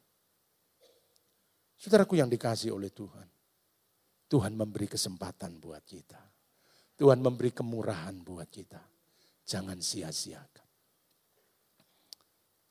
Saudaraku 1.76 2.15
yang 2.15 2.32
dikasih 2.32 2.71
oleh 2.71 2.88
Tuhan. 2.93 3.28
Tuhan 4.32 4.56
memberi 4.56 4.88
kesempatan 4.88 5.60
buat 5.60 5.84
kita. 5.84 6.21
Tuhan 6.95 7.19
memberi 7.19 7.52
kemurahan 7.52 8.15
buat 8.23 8.47
kita. 8.47 8.80
Jangan 9.43 9.84
sia-siakan. 9.84 10.67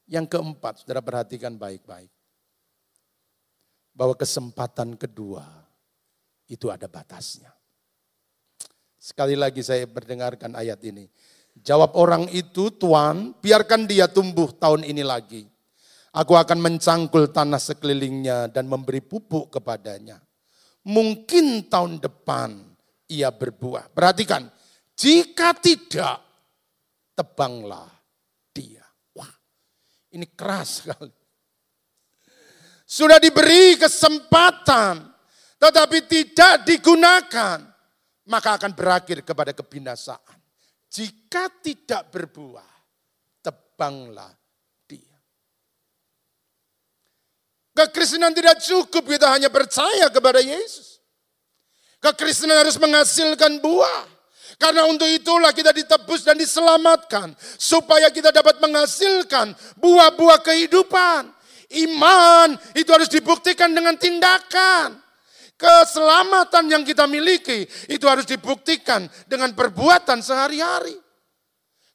Yang 0.09 0.27
keempat, 0.33 0.83
saudara 0.83 1.05
perhatikan 1.05 1.61
baik-baik. 1.61 2.09
Bahwa 3.93 4.17
kesempatan 4.17 4.97
kedua 4.97 5.45
itu 6.53 6.69
ada 6.69 6.85
batasnya. 6.85 7.49
Sekali 9.01 9.33
lagi 9.33 9.65
saya 9.65 9.89
berdengarkan 9.89 10.53
ayat 10.53 10.85
ini. 10.85 11.09
Jawab 11.65 11.97
orang 11.97 12.29
itu, 12.29 12.69
Tuan, 12.77 13.33
biarkan 13.41 13.89
dia 13.89 14.07
tumbuh 14.07 14.53
tahun 14.53 14.85
ini 14.85 15.01
lagi. 15.01 15.49
Aku 16.13 16.37
akan 16.37 16.61
mencangkul 16.61 17.33
tanah 17.33 17.57
sekelilingnya 17.57 18.53
dan 18.53 18.69
memberi 18.69 19.01
pupuk 19.01 19.49
kepadanya. 19.49 20.21
Mungkin 20.85 21.73
tahun 21.73 22.05
depan 22.05 22.57
ia 23.09 23.33
berbuah. 23.33 23.89
Perhatikan, 23.93 24.49
jika 24.93 25.57
tidak, 25.57 26.21
tebanglah 27.17 27.89
dia. 28.53 28.85
Wah, 29.17 29.33
ini 30.13 30.29
keras 30.29 30.85
sekali. 30.85 31.13
Sudah 32.85 33.17
diberi 33.17 33.81
kesempatan, 33.81 35.12
tetapi 35.63 36.11
tidak 36.11 36.67
digunakan 36.67 37.63
maka 38.27 38.59
akan 38.59 38.75
berakhir 38.75 39.23
kepada 39.23 39.55
kebinasaan. 39.55 40.39
Jika 40.91 41.47
tidak 41.63 42.11
berbuah, 42.11 42.73
tebanglah 43.39 44.31
dia. 44.91 45.17
Kekristenan 47.73 48.35
tidak 48.35 48.59
cukup 48.59 49.07
kita 49.07 49.31
hanya 49.31 49.49
percaya 49.55 50.11
kepada 50.11 50.43
Yesus. 50.43 50.99
Kekristenan 52.03 52.67
harus 52.67 52.75
menghasilkan 52.83 53.63
buah. 53.63 54.11
Karena 54.59 54.87
untuk 54.87 55.07
itulah 55.07 55.55
kita 55.55 55.71
ditebus 55.71 56.27
dan 56.27 56.37
diselamatkan. 56.39 57.35
Supaya 57.39 58.11
kita 58.11 58.35
dapat 58.35 58.59
menghasilkan 58.59 59.55
buah-buah 59.79 60.43
kehidupan. 60.43 61.31
Iman 61.73 62.59
itu 62.77 62.91
harus 62.93 63.09
dibuktikan 63.09 63.73
dengan 63.73 63.97
tindakan. 63.97 65.02
Keselamatan 65.63 66.75
yang 66.75 66.83
kita 66.83 67.07
miliki 67.07 67.63
itu 67.87 68.03
harus 68.11 68.27
dibuktikan 68.27 69.07
dengan 69.31 69.55
perbuatan 69.55 70.19
sehari-hari. 70.19 70.99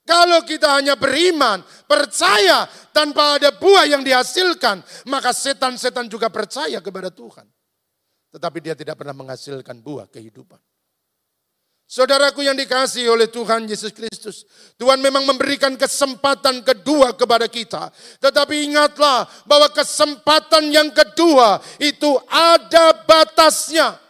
Kalau 0.08 0.40
kita 0.48 0.80
hanya 0.80 0.96
beriman, 0.96 1.60
percaya 1.84 2.64
tanpa 2.96 3.36
ada 3.36 3.52
buah 3.52 3.84
yang 3.92 4.08
dihasilkan, 4.08 4.80
maka 5.12 5.36
setan-setan 5.36 6.08
juga 6.08 6.32
percaya 6.32 6.80
kepada 6.80 7.12
Tuhan. 7.12 7.44
Tetapi 8.32 8.58
dia 8.64 8.72
tidak 8.72 9.04
pernah 9.04 9.12
menghasilkan 9.12 9.84
buah 9.84 10.08
kehidupan. 10.08 10.64
Saudaraku 11.88 12.44
yang 12.44 12.60
dikasih 12.60 13.08
oleh 13.08 13.32
Tuhan 13.32 13.64
Yesus 13.64 13.96
Kristus. 13.96 14.44
Tuhan 14.76 15.00
memang 15.00 15.24
memberikan 15.24 15.72
kesempatan 15.80 16.60
kedua 16.60 17.16
kepada 17.16 17.48
kita. 17.48 17.88
Tetapi 18.20 18.68
ingatlah 18.68 19.24
bahwa 19.48 19.72
kesempatan 19.72 20.68
yang 20.68 20.92
kedua 20.92 21.64
itu 21.80 22.12
ada 22.28 22.92
batasnya. 23.08 24.04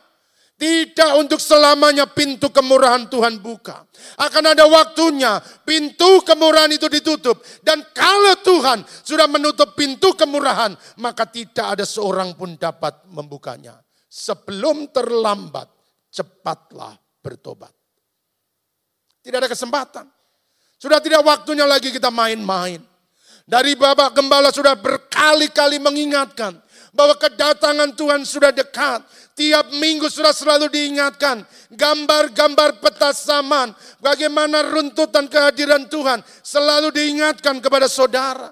Tidak 0.58 1.22
untuk 1.22 1.38
selamanya 1.38 2.10
pintu 2.10 2.50
kemurahan 2.50 3.06
Tuhan 3.06 3.38
buka. 3.46 3.86
Akan 4.18 4.42
ada 4.42 4.66
waktunya 4.66 5.38
pintu 5.62 6.26
kemurahan 6.26 6.74
itu 6.74 6.90
ditutup. 6.90 7.46
Dan 7.62 7.86
kalau 7.94 8.42
Tuhan 8.42 8.82
sudah 9.06 9.30
menutup 9.30 9.78
pintu 9.78 10.18
kemurahan, 10.18 10.74
maka 10.98 11.30
tidak 11.30 11.78
ada 11.78 11.86
seorang 11.86 12.34
pun 12.34 12.58
dapat 12.58 13.06
membukanya. 13.14 13.78
Sebelum 14.10 14.90
terlambat, 14.90 15.70
cepatlah 16.10 16.98
bertobat. 17.28 17.76
Tidak 19.20 19.36
ada 19.36 19.52
kesempatan. 19.52 20.08
Sudah 20.80 21.04
tidak 21.04 21.28
waktunya 21.28 21.68
lagi 21.68 21.92
kita 21.92 22.08
main-main. 22.08 22.80
Dari 23.44 23.76
Bapak 23.76 24.16
Gembala 24.16 24.56
sudah 24.56 24.80
berkali-kali 24.80 25.80
mengingatkan 25.84 26.56
bahwa 26.96 27.20
kedatangan 27.20 27.92
Tuhan 27.96 28.24
sudah 28.24 28.56
dekat. 28.56 29.04
Tiap 29.38 29.70
minggu 29.70 30.10
sudah 30.10 30.34
selalu 30.34 30.66
diingatkan 30.74 31.46
gambar-gambar 31.70 32.82
peta 32.82 33.14
zaman, 33.14 33.70
bagaimana 34.02 34.66
runtutan 34.66 35.30
kehadiran 35.30 35.86
Tuhan 35.86 36.26
selalu 36.42 36.90
diingatkan 36.90 37.62
kepada 37.62 37.86
saudara. 37.86 38.50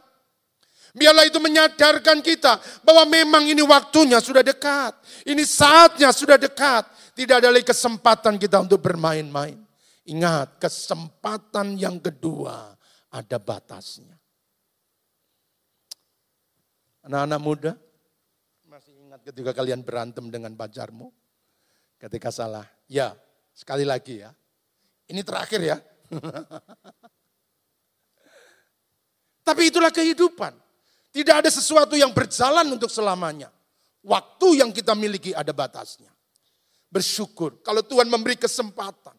Biarlah 0.96 1.28
itu 1.28 1.42
menyadarkan 1.44 2.24
kita 2.24 2.62
bahwa 2.86 3.04
memang 3.10 3.44
ini 3.50 3.60
waktunya 3.66 4.22
sudah 4.24 4.40
dekat. 4.40 4.96
Ini 5.28 5.44
saatnya 5.44 6.14
sudah 6.16 6.40
dekat. 6.40 6.88
Tidak 7.16 7.40
ada 7.40 7.48
lagi 7.48 7.64
kesempatan 7.64 8.36
kita 8.36 8.60
untuk 8.60 8.84
bermain-main. 8.84 9.56
Ingat, 10.04 10.60
kesempatan 10.60 11.80
yang 11.80 11.96
kedua 11.96 12.76
ada 13.08 13.38
batasnya. 13.40 14.20
Anak-anak 17.08 17.40
muda, 17.40 17.72
masih 18.68 18.92
ingat 19.00 19.24
ketika 19.24 19.56
kalian 19.56 19.80
berantem 19.80 20.28
dengan 20.28 20.52
pacarmu? 20.60 21.08
Ketika 21.96 22.36
salah, 22.36 22.68
ya 22.92 23.16
sekali 23.56 23.88
lagi 23.88 24.20
ya. 24.20 24.36
Ini 25.08 25.24
terakhir 25.24 25.64
ya. 25.64 25.80
Tapi 29.48 29.72
itulah 29.72 29.96
kehidupan. 29.96 30.52
Tidak 31.16 31.36
ada 31.40 31.48
sesuatu 31.48 31.96
yang 31.96 32.12
berjalan 32.12 32.68
untuk 32.68 32.92
selamanya. 32.92 33.48
Waktu 34.04 34.60
yang 34.60 34.76
kita 34.76 34.92
miliki 34.92 35.32
ada 35.32 35.56
batasnya 35.56 36.15
bersyukur 36.90 37.62
kalau 37.62 37.84
Tuhan 37.86 38.10
memberi 38.10 38.40
kesempatan. 38.40 39.16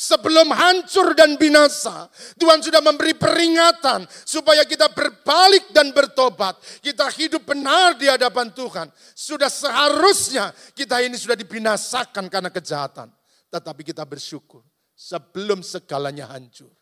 Sebelum 0.00 0.48
hancur 0.48 1.12
dan 1.12 1.36
binasa, 1.36 2.08
Tuhan 2.40 2.64
sudah 2.64 2.80
memberi 2.80 3.12
peringatan 3.12 4.08
supaya 4.24 4.64
kita 4.64 4.88
berbalik 4.88 5.76
dan 5.76 5.92
bertobat. 5.92 6.56
Kita 6.80 7.12
hidup 7.12 7.44
benar 7.44 8.00
di 8.00 8.08
hadapan 8.08 8.48
Tuhan. 8.48 8.88
Sudah 9.12 9.52
seharusnya 9.52 10.56
kita 10.72 11.04
ini 11.04 11.20
sudah 11.20 11.36
dibinasakan 11.36 12.32
karena 12.32 12.48
kejahatan. 12.48 13.12
Tetapi 13.52 13.92
kita 13.92 14.08
bersyukur 14.08 14.64
sebelum 14.96 15.60
segalanya 15.60 16.32
hancur. 16.32 16.72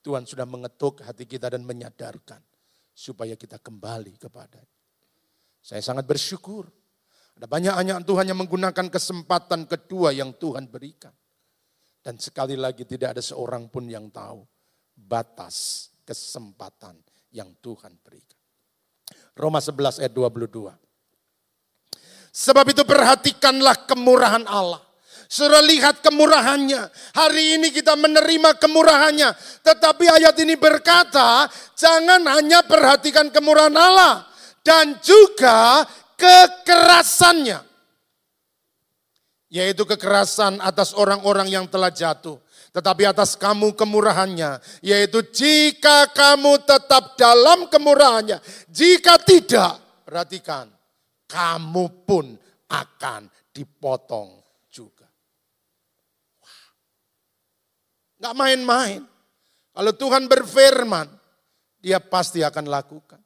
Tuhan 0.00 0.24
sudah 0.24 0.48
mengetuk 0.48 1.04
hati 1.04 1.28
kita 1.28 1.52
dan 1.52 1.60
menyadarkan. 1.68 2.40
supaya 2.98 3.38
kita 3.38 3.62
kembali 3.62 4.18
kepada. 4.18 4.58
Saya 5.62 5.78
sangat 5.78 6.02
bersyukur. 6.02 6.66
Ada 7.38 7.46
banyak 7.46 7.70
anak 7.70 8.02
Tuhan 8.02 8.26
yang 8.26 8.42
menggunakan 8.42 8.90
kesempatan 8.90 9.70
kedua 9.70 10.10
yang 10.10 10.34
Tuhan 10.34 10.66
berikan. 10.66 11.14
Dan 12.02 12.18
sekali 12.18 12.58
lagi 12.58 12.82
tidak 12.82 13.14
ada 13.14 13.22
seorang 13.22 13.70
pun 13.70 13.86
yang 13.86 14.10
tahu 14.10 14.42
batas 14.98 15.86
kesempatan 16.02 16.98
yang 17.30 17.54
Tuhan 17.62 17.94
berikan. 18.02 18.34
Roma 19.38 19.62
11 19.62 20.02
ayat 20.02 20.10
22. 20.10 20.74
Sebab 22.34 22.66
itu 22.74 22.82
perhatikanlah 22.82 23.86
kemurahan 23.86 24.42
Allah. 24.50 24.82
Saudara 25.30 25.62
lihat 25.62 26.02
kemurahannya. 26.02 26.90
Hari 27.14 27.60
ini 27.60 27.70
kita 27.70 27.94
menerima 27.94 28.58
kemurahannya. 28.58 29.30
Tetapi 29.62 30.10
ayat 30.10 30.34
ini 30.42 30.58
berkata, 30.58 31.46
jangan 31.78 32.26
hanya 32.34 32.66
perhatikan 32.66 33.30
kemurahan 33.30 33.76
Allah. 33.78 34.26
Dan 34.64 34.98
juga 35.04 35.86
kekerasannya. 36.18 37.62
Yaitu 39.48 39.88
kekerasan 39.88 40.60
atas 40.60 40.92
orang-orang 40.92 41.48
yang 41.48 41.64
telah 41.70 41.88
jatuh. 41.88 42.36
Tetapi 42.74 43.08
atas 43.08 43.32
kamu 43.38 43.72
kemurahannya. 43.72 44.60
Yaitu 44.84 45.24
jika 45.32 46.10
kamu 46.12 46.60
tetap 46.66 47.16
dalam 47.16 47.70
kemurahannya. 47.70 48.42
Jika 48.68 49.16
tidak, 49.22 50.04
perhatikan. 50.04 50.68
Kamu 51.24 52.04
pun 52.04 52.36
akan 52.68 53.30
dipotong 53.56 54.38
Nggak 58.18 58.34
main-main. 58.34 59.00
Kalau 59.70 59.92
Tuhan 59.94 60.26
berfirman, 60.26 61.06
dia 61.78 62.02
pasti 62.02 62.42
akan 62.42 62.66
lakukan. 62.66 63.22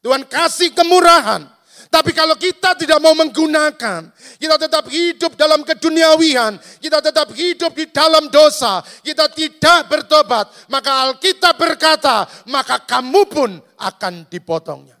Tuhan 0.00 0.24
kasih 0.24 0.72
kemurahan. 0.72 1.44
Tapi 1.86 2.10
kalau 2.10 2.34
kita 2.34 2.74
tidak 2.74 2.98
mau 2.98 3.14
menggunakan, 3.14 4.10
kita 4.42 4.56
tetap 4.58 4.90
hidup 4.90 5.38
dalam 5.38 5.62
keduniawian, 5.62 6.58
kita 6.82 6.98
tetap 6.98 7.30
hidup 7.32 7.72
di 7.72 7.86
dalam 7.94 8.26
dosa, 8.28 8.82
kita 9.06 9.30
tidak 9.30 9.86
bertobat, 9.86 10.50
maka 10.66 11.06
Alkitab 11.08 11.54
berkata, 11.54 12.26
maka 12.50 12.82
kamu 12.82 13.22
pun 13.30 13.50
akan 13.78 14.26
dipotongnya. 14.26 14.98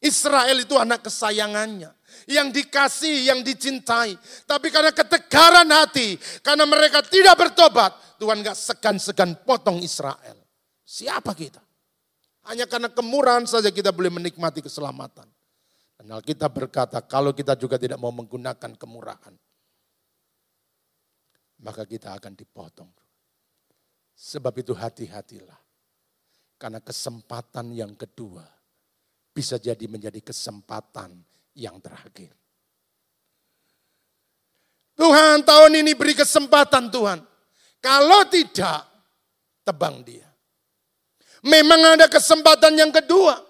Israel 0.00 0.56
itu 0.60 0.74
anak 0.76 1.06
kesayangannya 1.06 1.92
yang 2.28 2.48
dikasih, 2.52 3.30
yang 3.30 3.40
dicintai. 3.40 4.16
Tapi 4.44 4.68
karena 4.68 4.90
ketegaran 4.92 5.68
hati, 5.70 6.18
karena 6.44 6.64
mereka 6.66 7.00
tidak 7.06 7.36
bertobat, 7.36 7.92
Tuhan 8.20 8.44
gak 8.44 8.56
segan-segan 8.56 9.40
potong 9.44 9.80
Israel. 9.80 10.36
Siapa 10.84 11.32
kita? 11.32 11.62
Hanya 12.48 12.66
karena 12.66 12.90
kemurahan 12.90 13.46
saja 13.46 13.70
kita 13.70 13.94
boleh 13.94 14.10
menikmati 14.10 14.64
keselamatan. 14.64 15.28
Dan 16.00 16.16
Alkitab 16.16 16.48
berkata, 16.56 17.04
kalau 17.04 17.36
kita 17.36 17.52
juga 17.60 17.76
tidak 17.76 18.00
mau 18.00 18.08
menggunakan 18.08 18.72
kemurahan, 18.72 19.36
maka 21.60 21.84
kita 21.84 22.16
akan 22.16 22.32
dipotong. 22.32 22.88
Sebab 24.16 24.64
itu 24.64 24.72
hati-hatilah. 24.72 25.60
Karena 26.56 26.80
kesempatan 26.80 27.76
yang 27.76 27.92
kedua 28.00 28.48
bisa 29.28 29.60
jadi 29.60 29.84
menjadi 29.92 30.24
kesempatan 30.24 31.20
yang 31.52 31.76
terakhir. 31.84 32.32
Tuhan 34.96 35.44
tahun 35.44 35.84
ini 35.84 35.92
beri 35.92 36.16
kesempatan 36.16 36.88
Tuhan. 36.88 37.20
Kalau 37.84 38.24
tidak, 38.32 38.88
tebang 39.68 40.00
dia. 40.00 40.28
Memang 41.44 42.00
ada 42.00 42.08
kesempatan 42.08 42.72
yang 42.72 42.88
kedua. 42.88 43.49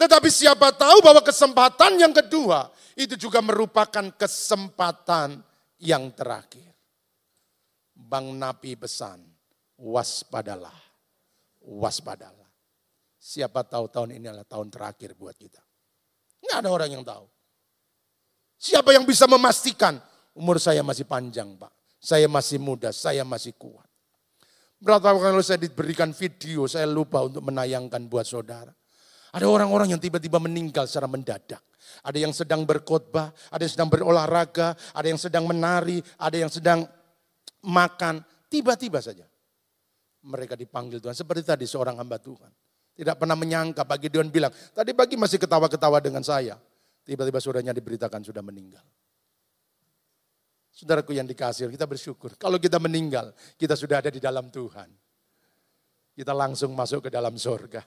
Tetapi 0.00 0.32
siapa 0.32 0.72
tahu 0.72 1.04
bahwa 1.04 1.20
kesempatan 1.20 2.00
yang 2.00 2.16
kedua 2.16 2.72
itu 2.96 3.20
juga 3.20 3.44
merupakan 3.44 4.08
kesempatan 4.16 5.44
yang 5.76 6.08
terakhir. 6.16 6.72
Bang 7.92 8.32
Napi 8.32 8.80
pesan, 8.80 9.20
waspadalah, 9.76 10.72
waspadalah. 11.60 12.48
Siapa 13.20 13.60
tahu 13.68 13.92
tahun 13.92 14.16
ini 14.16 14.32
adalah 14.32 14.48
tahun 14.48 14.72
terakhir 14.72 15.12
buat 15.20 15.36
kita. 15.36 15.60
Nggak 16.48 16.56
ada 16.64 16.70
orang 16.72 16.90
yang 16.96 17.04
tahu. 17.04 17.28
Siapa 18.56 18.96
yang 18.96 19.04
bisa 19.04 19.28
memastikan 19.28 20.00
umur 20.32 20.56
saya 20.56 20.80
masih 20.80 21.04
panjang 21.04 21.60
pak. 21.60 21.76
Saya 22.00 22.24
masih 22.24 22.56
muda, 22.56 22.88
saya 22.96 23.20
masih 23.28 23.52
kuat. 23.60 23.84
Berapa 24.80 25.12
kali 25.12 25.44
saya 25.44 25.60
diberikan 25.60 26.16
video, 26.16 26.64
saya 26.64 26.88
lupa 26.88 27.20
untuk 27.20 27.44
menayangkan 27.44 28.08
buat 28.08 28.24
saudara. 28.24 28.72
Ada 29.30 29.46
orang-orang 29.46 29.94
yang 29.94 30.02
tiba-tiba 30.02 30.42
meninggal 30.42 30.90
secara 30.90 31.06
mendadak. 31.06 31.62
Ada 32.02 32.18
yang 32.18 32.34
sedang 32.34 32.66
berkhotbah, 32.66 33.30
ada 33.50 33.62
yang 33.62 33.72
sedang 33.72 33.90
berolahraga, 33.90 34.74
ada 34.94 35.06
yang 35.06 35.20
sedang 35.20 35.46
menari, 35.46 36.02
ada 36.18 36.36
yang 36.36 36.50
sedang 36.50 36.86
makan. 37.62 38.22
Tiba-tiba 38.50 38.98
saja 38.98 39.26
mereka 40.26 40.58
dipanggil 40.58 41.00
Tuhan. 41.00 41.16
Seperti 41.16 41.46
tadi 41.46 41.64
seorang 41.64 41.96
hamba 41.96 42.20
Tuhan. 42.20 42.50
Tidak 42.96 43.16
pernah 43.16 43.38
menyangka 43.38 43.86
pagi 43.88 44.12
Tuhan 44.12 44.28
bilang, 44.28 44.52
tadi 44.76 44.92
pagi 44.92 45.16
masih 45.16 45.40
ketawa-ketawa 45.40 46.02
dengan 46.02 46.20
saya. 46.20 46.58
Tiba-tiba 47.06 47.40
saudaranya 47.40 47.72
diberitakan 47.72 48.20
sudah 48.20 48.44
meninggal. 48.44 48.84
Saudaraku 50.70 51.16
yang 51.16 51.24
dikasih, 51.24 51.72
kita 51.72 51.88
bersyukur. 51.88 52.36
Kalau 52.36 52.60
kita 52.60 52.76
meninggal, 52.76 53.32
kita 53.56 53.74
sudah 53.74 54.04
ada 54.04 54.10
di 54.12 54.20
dalam 54.20 54.52
Tuhan. 54.52 54.88
Kita 56.12 56.36
langsung 56.36 56.76
masuk 56.76 57.08
ke 57.08 57.10
dalam 57.10 57.36
sorga. 57.40 57.80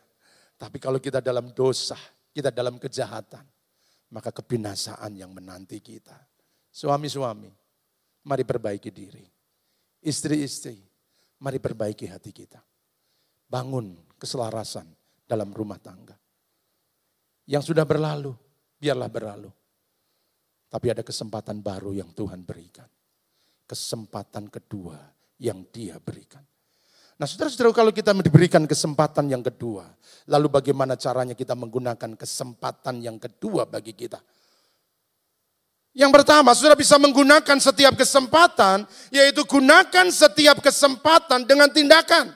Tapi 0.63 0.79
kalau 0.79 1.03
kita 1.03 1.19
dalam 1.19 1.51
dosa, 1.51 1.99
kita 2.31 2.47
dalam 2.47 2.79
kejahatan, 2.79 3.43
maka 4.15 4.31
kebinasaan 4.31 5.19
yang 5.19 5.35
menanti 5.35 5.83
kita. 5.83 6.15
Suami-suami, 6.71 7.51
mari 8.23 8.43
perbaiki 8.47 8.87
diri. 8.87 9.27
Istri-istri, 9.99 10.79
mari 11.43 11.59
perbaiki 11.59 12.07
hati 12.07 12.31
kita. 12.31 12.63
Bangun 13.43 14.15
keselarasan 14.15 14.87
dalam 15.27 15.51
rumah 15.51 15.83
tangga. 15.83 16.15
Yang 17.43 17.75
sudah 17.75 17.83
berlalu, 17.83 18.31
biarlah 18.79 19.11
berlalu 19.11 19.51
tapi 20.73 20.89
ada 20.89 21.05
kesempatan 21.05 21.61
baru 21.61 21.93
yang 21.93 22.09
Tuhan 22.17 22.41
berikan. 22.41 22.89
Kesempatan 23.69 24.49
kedua 24.49 24.97
yang 25.37 25.69
dia 25.69 26.01
berikan. 26.01 26.41
Nah 27.23 27.31
saudara-saudara 27.31 27.71
kalau 27.71 27.95
kita 27.95 28.11
diberikan 28.19 28.67
kesempatan 28.67 29.31
yang 29.31 29.39
kedua. 29.39 29.87
Lalu 30.27 30.59
bagaimana 30.59 30.99
caranya 30.99 31.31
kita 31.31 31.55
menggunakan 31.55 32.19
kesempatan 32.19 32.99
yang 32.99 33.15
kedua 33.15 33.63
bagi 33.63 33.95
kita. 33.95 34.19
Yang 35.95 36.11
pertama, 36.19 36.51
saudara 36.51 36.75
bisa 36.75 36.99
menggunakan 36.99 37.63
setiap 37.63 37.95
kesempatan, 37.95 38.83
yaitu 39.07 39.39
gunakan 39.47 40.11
setiap 40.11 40.59
kesempatan 40.59 41.47
dengan 41.47 41.71
tindakan. 41.71 42.35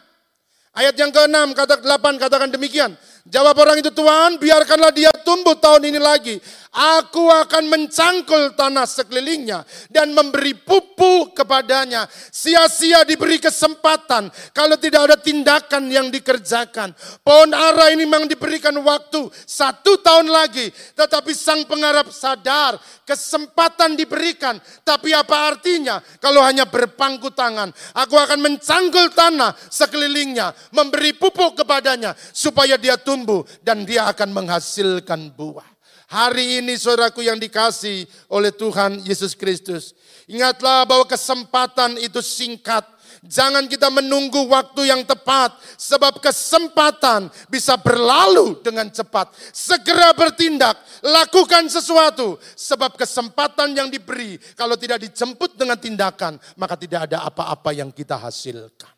Ayat 0.72 0.96
yang 0.96 1.12
ke-6, 1.12 1.52
kata 1.52 1.84
8 1.84 2.24
katakan 2.24 2.48
demikian. 2.48 2.96
Jawab 3.28 3.60
orang 3.60 3.84
itu, 3.84 3.92
Tuhan 3.92 4.40
biarkanlah 4.40 4.96
dia 4.96 5.12
tumbuh 5.28 5.60
tahun 5.60 5.92
ini 5.92 6.00
lagi. 6.00 6.40
Aku 6.78 7.26
akan 7.34 7.74
mencangkul 7.74 8.54
tanah 8.54 8.86
sekelilingnya 8.86 9.66
dan 9.90 10.14
memberi 10.14 10.54
pupuk 10.54 11.34
kepadanya. 11.34 12.06
Sia-sia 12.30 13.02
diberi 13.02 13.42
kesempatan 13.42 14.30
kalau 14.54 14.78
tidak 14.78 15.10
ada 15.10 15.18
tindakan 15.18 15.90
yang 15.90 16.14
dikerjakan. 16.14 16.94
Pohon 17.26 17.50
ara 17.58 17.90
ini 17.90 18.06
memang 18.06 18.30
diberikan 18.30 18.78
waktu 18.86 19.26
satu 19.50 19.98
tahun 20.06 20.30
lagi. 20.30 20.70
Tetapi 20.94 21.34
sang 21.34 21.66
pengharap 21.66 22.14
sadar 22.14 22.78
kesempatan 23.10 23.98
diberikan. 23.98 24.62
Tapi 24.86 25.18
apa 25.18 25.50
artinya 25.50 25.98
kalau 26.22 26.46
hanya 26.46 26.70
berpangku 26.70 27.34
tangan. 27.34 27.74
Aku 28.06 28.22
akan 28.22 28.38
mencangkul 28.38 29.18
tanah 29.18 29.58
sekelilingnya. 29.74 30.54
Memberi 30.78 31.18
pupuk 31.18 31.58
kepadanya 31.58 32.14
supaya 32.30 32.78
dia 32.78 33.02
tumbuh 33.02 33.17
dan 33.64 33.88
dia 33.88 34.12
akan 34.12 34.36
menghasilkan 34.36 35.32
buah. 35.34 35.78
Hari 36.08 36.64
ini 36.64 36.80
saudaraku 36.80 37.20
yang 37.20 37.36
dikasih 37.36 38.08
oleh 38.32 38.56
Tuhan 38.56 39.04
Yesus 39.04 39.36
Kristus. 39.36 39.92
Ingatlah 40.24 40.88
bahwa 40.88 41.04
kesempatan 41.04 42.00
itu 42.00 42.24
singkat. 42.24 42.88
Jangan 43.28 43.68
kita 43.68 43.92
menunggu 43.92 44.48
waktu 44.48 44.88
yang 44.88 45.04
tepat. 45.04 45.52
Sebab 45.76 46.24
kesempatan 46.24 47.28
bisa 47.52 47.76
berlalu 47.76 48.56
dengan 48.64 48.88
cepat. 48.88 49.36
Segera 49.52 50.16
bertindak, 50.16 50.80
lakukan 51.04 51.68
sesuatu. 51.68 52.40
Sebab 52.56 52.96
kesempatan 52.96 53.76
yang 53.76 53.92
diberi, 53.92 54.40
kalau 54.56 54.80
tidak 54.80 55.04
dijemput 55.04 55.60
dengan 55.60 55.76
tindakan, 55.76 56.40
maka 56.56 56.80
tidak 56.80 57.12
ada 57.12 57.28
apa-apa 57.28 57.76
yang 57.76 57.92
kita 57.92 58.16
hasilkan. 58.16 58.96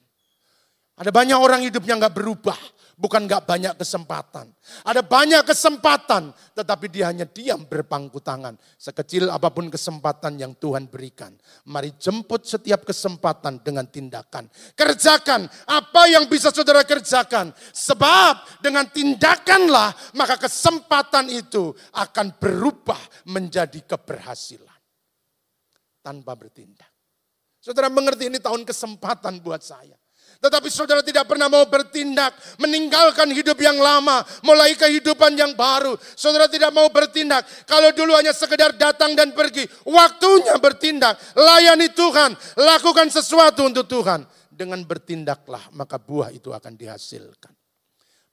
Ada 0.93 1.09
banyak 1.09 1.39
orang 1.41 1.65
hidupnya 1.65 1.97
nggak 1.97 2.21
berubah 2.21 2.59
Bukan 2.99 3.31
nggak 3.31 3.47
banyak 3.47 3.73
kesempatan. 3.79 4.51
Ada 4.83 4.99
banyak 4.99 5.47
kesempatan, 5.47 6.35
tetapi 6.51 6.91
dia 6.91 7.07
hanya 7.07 7.23
diam 7.23 7.63
berpangku 7.63 8.19
tangan. 8.19 8.59
Sekecil 8.75 9.31
apa 9.31 9.47
pun 9.55 9.71
kesempatan 9.71 10.35
yang 10.35 10.51
Tuhan 10.59 10.91
berikan. 10.91 11.31
Mari 11.71 11.95
jemput 11.95 12.43
setiap 12.43 12.83
kesempatan 12.83 13.63
dengan 13.63 13.87
tindakan. 13.87 14.51
Kerjakan 14.75 15.47
apa 15.71 16.11
yang 16.11 16.27
bisa 16.27 16.51
saudara 16.51 16.83
kerjakan. 16.83 17.55
Sebab 17.71 18.59
dengan 18.59 18.83
tindakanlah 18.91 19.95
maka 20.19 20.35
kesempatan 20.35 21.31
itu 21.31 21.71
akan 21.95 22.35
berubah 22.35 22.99
menjadi 23.31 23.79
keberhasilan. 23.95 24.75
Tanpa 26.03 26.35
bertindak. 26.35 26.91
Saudara 27.63 27.87
mengerti 27.87 28.27
ini 28.27 28.43
tahun 28.43 28.67
kesempatan 28.67 29.39
buat 29.39 29.63
saya. 29.63 29.95
Tetapi 30.39 30.71
saudara 30.71 31.03
tidak 31.03 31.27
pernah 31.27 31.51
mau 31.51 31.67
bertindak, 31.67 32.31
meninggalkan 32.63 33.27
hidup 33.35 33.59
yang 33.59 33.75
lama, 33.75 34.23
mulai 34.39 34.71
kehidupan 34.71 35.35
yang 35.35 35.51
baru. 35.51 35.99
Saudara 36.15 36.47
tidak 36.47 36.71
mau 36.71 36.87
bertindak. 36.87 37.43
Kalau 37.67 37.91
dulu 37.91 38.15
hanya 38.15 38.31
sekedar 38.31 38.71
datang 38.79 39.19
dan 39.19 39.35
pergi, 39.35 39.67
waktunya 39.83 40.55
bertindak. 40.55 41.19
Layani 41.35 41.91
Tuhan, 41.91 42.39
lakukan 42.55 43.11
sesuatu 43.11 43.67
untuk 43.67 43.83
Tuhan. 43.91 44.23
Dengan 44.47 44.79
bertindaklah, 44.83 45.71
maka 45.75 45.99
buah 45.99 46.31
itu 46.31 46.51
akan 46.51 46.75
dihasilkan. 46.75 47.51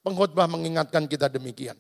Pengkhotbah 0.03 0.47
mengingatkan 0.47 1.11
kita 1.11 1.27
demikian. 1.27 1.75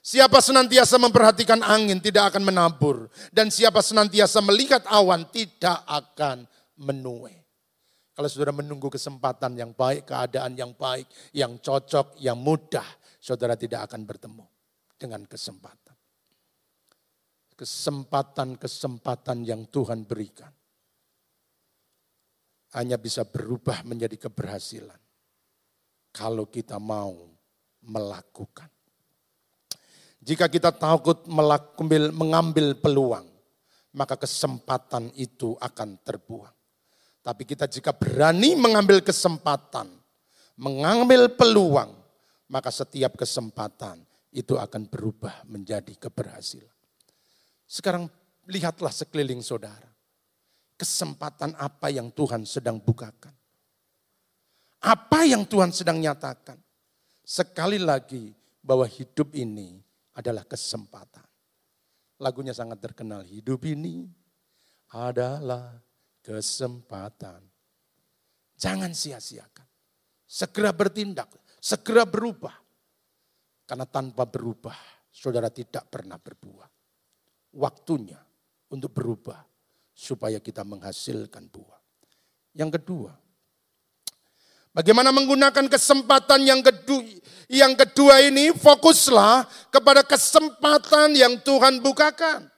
Siapa 0.00 0.40
senantiasa 0.40 0.96
memperhatikan 0.96 1.60
angin 1.60 2.00
tidak 2.00 2.32
akan 2.32 2.48
menabur. 2.48 3.12
Dan 3.28 3.52
siapa 3.52 3.84
senantiasa 3.84 4.40
melihat 4.40 4.84
awan 4.88 5.28
tidak 5.28 5.84
akan 5.84 6.48
menuai. 6.80 7.45
Kalau 8.16 8.32
saudara 8.32 8.56
menunggu 8.56 8.88
kesempatan 8.88 9.60
yang 9.60 9.76
baik, 9.76 10.08
keadaan 10.08 10.56
yang 10.56 10.72
baik, 10.72 11.04
yang 11.36 11.60
cocok, 11.60 12.16
yang 12.16 12.40
mudah, 12.40 12.88
saudara 13.20 13.60
tidak 13.60 13.92
akan 13.92 14.08
bertemu 14.08 14.44
dengan 14.96 15.28
kesempatan. 15.28 15.92
Kesempatan-kesempatan 17.52 19.44
yang 19.44 19.68
Tuhan 19.68 20.08
berikan 20.08 20.48
hanya 22.72 22.96
bisa 22.96 23.28
berubah 23.28 23.84
menjadi 23.84 24.28
keberhasilan 24.28 25.00
kalau 26.08 26.48
kita 26.48 26.80
mau 26.80 27.12
melakukan. 27.84 28.72
Jika 30.24 30.48
kita 30.48 30.72
takut 30.72 31.28
mengambil 31.28 32.80
peluang, 32.80 33.28
maka 33.92 34.16
kesempatan 34.16 35.12
itu 35.20 35.52
akan 35.60 36.00
terbuang. 36.00 36.55
Tapi 37.26 37.42
kita 37.42 37.66
jika 37.66 37.90
berani 37.90 38.54
mengambil 38.54 39.02
kesempatan, 39.02 39.90
mengambil 40.54 41.26
peluang, 41.26 41.90
maka 42.46 42.70
setiap 42.70 43.18
kesempatan 43.18 43.98
itu 44.30 44.54
akan 44.54 44.86
berubah 44.86 45.42
menjadi 45.50 45.90
keberhasilan. 45.98 46.70
Sekarang 47.66 48.06
lihatlah 48.46 48.94
sekeliling 48.94 49.42
saudara. 49.42 49.90
Kesempatan 50.78 51.58
apa 51.58 51.90
yang 51.90 52.14
Tuhan 52.14 52.46
sedang 52.46 52.78
bukakan. 52.78 53.34
Apa 54.86 55.26
yang 55.26 55.42
Tuhan 55.42 55.74
sedang 55.74 55.98
nyatakan. 55.98 56.62
Sekali 57.26 57.82
lagi 57.82 58.30
bahwa 58.62 58.86
hidup 58.86 59.34
ini 59.34 59.82
adalah 60.14 60.46
kesempatan. 60.46 61.26
Lagunya 62.22 62.54
sangat 62.54 62.78
terkenal. 62.78 63.26
Hidup 63.26 63.66
ini 63.66 64.06
adalah 64.94 65.74
kesempatan. 66.26 67.38
Jangan 68.58 68.90
sia-siakan. 68.90 69.62
Segera 70.26 70.74
bertindak, 70.74 71.30
segera 71.62 72.02
berubah. 72.02 72.58
Karena 73.62 73.86
tanpa 73.86 74.26
berubah, 74.26 74.74
saudara 75.14 75.46
tidak 75.54 75.86
pernah 75.86 76.18
berbuah. 76.18 76.66
Waktunya 77.54 78.18
untuk 78.74 78.90
berubah 78.90 79.38
supaya 79.94 80.42
kita 80.42 80.66
menghasilkan 80.66 81.46
buah. 81.46 81.80
Yang 82.58 82.82
kedua, 82.82 83.12
bagaimana 84.74 85.14
menggunakan 85.14 85.70
kesempatan 85.70 86.42
yang 86.42 86.60
kedua, 86.60 87.06
yang 87.46 87.72
kedua 87.78 88.18
ini 88.26 88.50
fokuslah 88.50 89.46
kepada 89.70 90.02
kesempatan 90.02 91.14
yang 91.14 91.38
Tuhan 91.38 91.78
bukakan. 91.78 92.55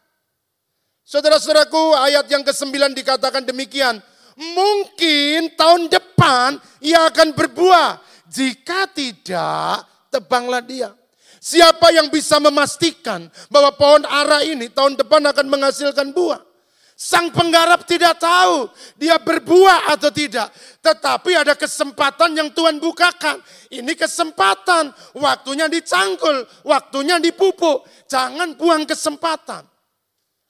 Saudara-saudaraku, 1.08 1.96
ayat 1.96 2.28
yang 2.28 2.44
ke-9 2.44 2.92
dikatakan 2.92 3.40
demikian. 3.40 3.96
Mungkin 4.36 5.56
tahun 5.56 5.88
depan 5.88 6.60
ia 6.84 7.08
akan 7.08 7.32
berbuah. 7.32 7.96
Jika 8.28 8.84
tidak, 8.92 9.88
tebanglah 10.12 10.60
dia. 10.60 10.92
Siapa 11.40 11.96
yang 11.96 12.12
bisa 12.12 12.36
memastikan 12.36 13.24
bahwa 13.48 13.72
pohon 13.72 14.04
ara 14.04 14.44
ini 14.44 14.68
tahun 14.68 15.00
depan 15.00 15.24
akan 15.32 15.48
menghasilkan 15.48 16.12
buah? 16.12 16.44
Sang 16.92 17.32
penggarap 17.32 17.88
tidak 17.88 18.20
tahu 18.20 18.68
dia 19.00 19.16
berbuah 19.16 19.88
atau 19.96 20.12
tidak. 20.12 20.52
Tetapi 20.84 21.40
ada 21.40 21.56
kesempatan 21.56 22.36
yang 22.36 22.52
Tuhan 22.52 22.76
bukakan. 22.76 23.40
Ini 23.72 23.96
kesempatan. 23.96 24.92
Waktunya 25.16 25.72
dicangkul, 25.72 26.44
waktunya 26.68 27.16
dipupuk. 27.16 27.88
Jangan 28.12 28.60
buang 28.60 28.84
kesempatan. 28.84 29.77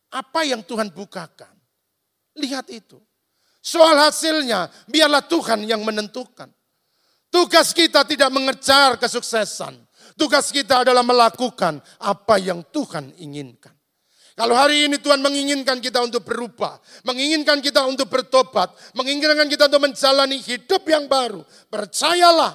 Apa 0.09 0.45
yang 0.45 0.65
Tuhan 0.65 0.93
bukakan. 0.93 1.53
Lihat 2.39 2.73
itu. 2.73 2.97
Soal 3.59 3.99
hasilnya, 4.01 4.71
biarlah 4.89 5.27
Tuhan 5.27 5.67
yang 5.69 5.85
menentukan. 5.85 6.49
Tugas 7.29 7.77
kita 7.77 8.09
tidak 8.09 8.33
mengejar 8.33 8.97
kesuksesan. 8.97 9.77
Tugas 10.17 10.49
kita 10.49 10.83
adalah 10.83 11.05
melakukan 11.05 11.79
apa 12.01 12.41
yang 12.41 12.65
Tuhan 12.73 13.13
inginkan. 13.21 13.77
Kalau 14.39 14.55
hari 14.55 14.87
ini 14.87 15.03
Tuhan 15.03 15.19
menginginkan 15.19 15.83
kita 15.83 15.99
untuk 15.99 16.23
berubah, 16.23 16.79
menginginkan 17.03 17.59
kita 17.59 17.83
untuk 17.91 18.07
bertobat, 18.07 18.71
menginginkan 18.95 19.51
kita 19.51 19.67
untuk 19.67 19.83
menjalani 19.91 20.39
hidup 20.39 20.87
yang 20.87 21.11
baru, 21.11 21.43
percayalah 21.67 22.55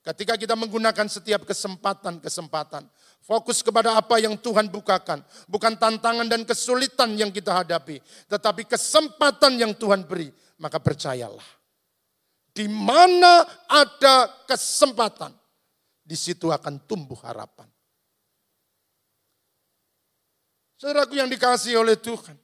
ketika 0.00 0.40
kita 0.40 0.56
menggunakan 0.56 1.04
setiap 1.04 1.44
kesempatan-kesempatan, 1.44 2.88
Fokus 3.26 3.58
kepada 3.58 3.98
apa 3.98 4.22
yang 4.22 4.38
Tuhan 4.38 4.70
bukakan. 4.70 5.18
Bukan 5.50 5.74
tantangan 5.74 6.30
dan 6.30 6.46
kesulitan 6.46 7.18
yang 7.18 7.34
kita 7.34 7.58
hadapi. 7.58 7.98
Tetapi 8.30 8.70
kesempatan 8.70 9.58
yang 9.58 9.74
Tuhan 9.74 10.06
beri. 10.06 10.30
Maka 10.62 10.78
percayalah. 10.78 11.42
Di 12.54 12.70
mana 12.70 13.42
ada 13.66 14.30
kesempatan. 14.46 15.34
Di 16.06 16.14
situ 16.14 16.54
akan 16.54 16.86
tumbuh 16.86 17.18
harapan. 17.26 17.66
Saudaraku 20.78 21.18
yang 21.18 21.26
dikasih 21.26 21.82
oleh 21.82 21.98
Tuhan. 21.98 22.38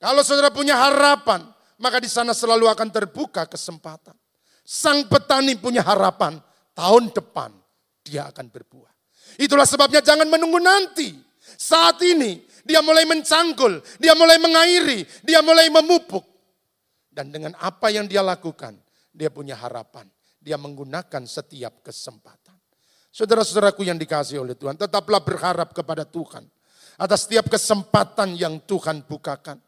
Kalau 0.00 0.24
saudara 0.24 0.48
punya 0.48 0.80
harapan. 0.80 1.44
Maka 1.76 2.00
di 2.00 2.08
sana 2.08 2.32
selalu 2.32 2.72
akan 2.72 2.88
terbuka 2.88 3.44
kesempatan. 3.44 4.16
Sang 4.64 5.04
petani 5.12 5.60
punya 5.60 5.84
harapan. 5.84 6.40
Tahun 6.72 7.12
depan 7.12 7.52
dia 8.00 8.32
akan 8.32 8.48
berbuah. 8.48 8.93
Itulah 9.38 9.66
sebabnya 9.66 10.00
jangan 10.04 10.26
menunggu 10.30 10.62
nanti. 10.62 11.14
Saat 11.58 12.02
ini 12.02 12.42
dia 12.64 12.80
mulai 12.80 13.04
mencangkul, 13.04 13.82
dia 14.00 14.16
mulai 14.16 14.40
mengairi, 14.40 15.04
dia 15.20 15.44
mulai 15.44 15.68
memupuk. 15.68 16.24
Dan 17.14 17.30
dengan 17.30 17.54
apa 17.62 17.92
yang 17.94 18.10
dia 18.10 18.24
lakukan, 18.24 18.74
dia 19.14 19.30
punya 19.30 19.54
harapan. 19.54 20.08
Dia 20.42 20.58
menggunakan 20.58 21.24
setiap 21.24 21.86
kesempatan. 21.86 22.58
Saudara-saudaraku 23.14 23.86
yang 23.86 23.94
dikasih 23.94 24.42
oleh 24.42 24.58
Tuhan, 24.58 24.74
tetaplah 24.74 25.22
berharap 25.22 25.70
kepada 25.70 26.02
Tuhan. 26.02 26.42
Atas 26.98 27.30
setiap 27.30 27.46
kesempatan 27.46 28.34
yang 28.34 28.58
Tuhan 28.66 29.06
bukakan. 29.06 29.62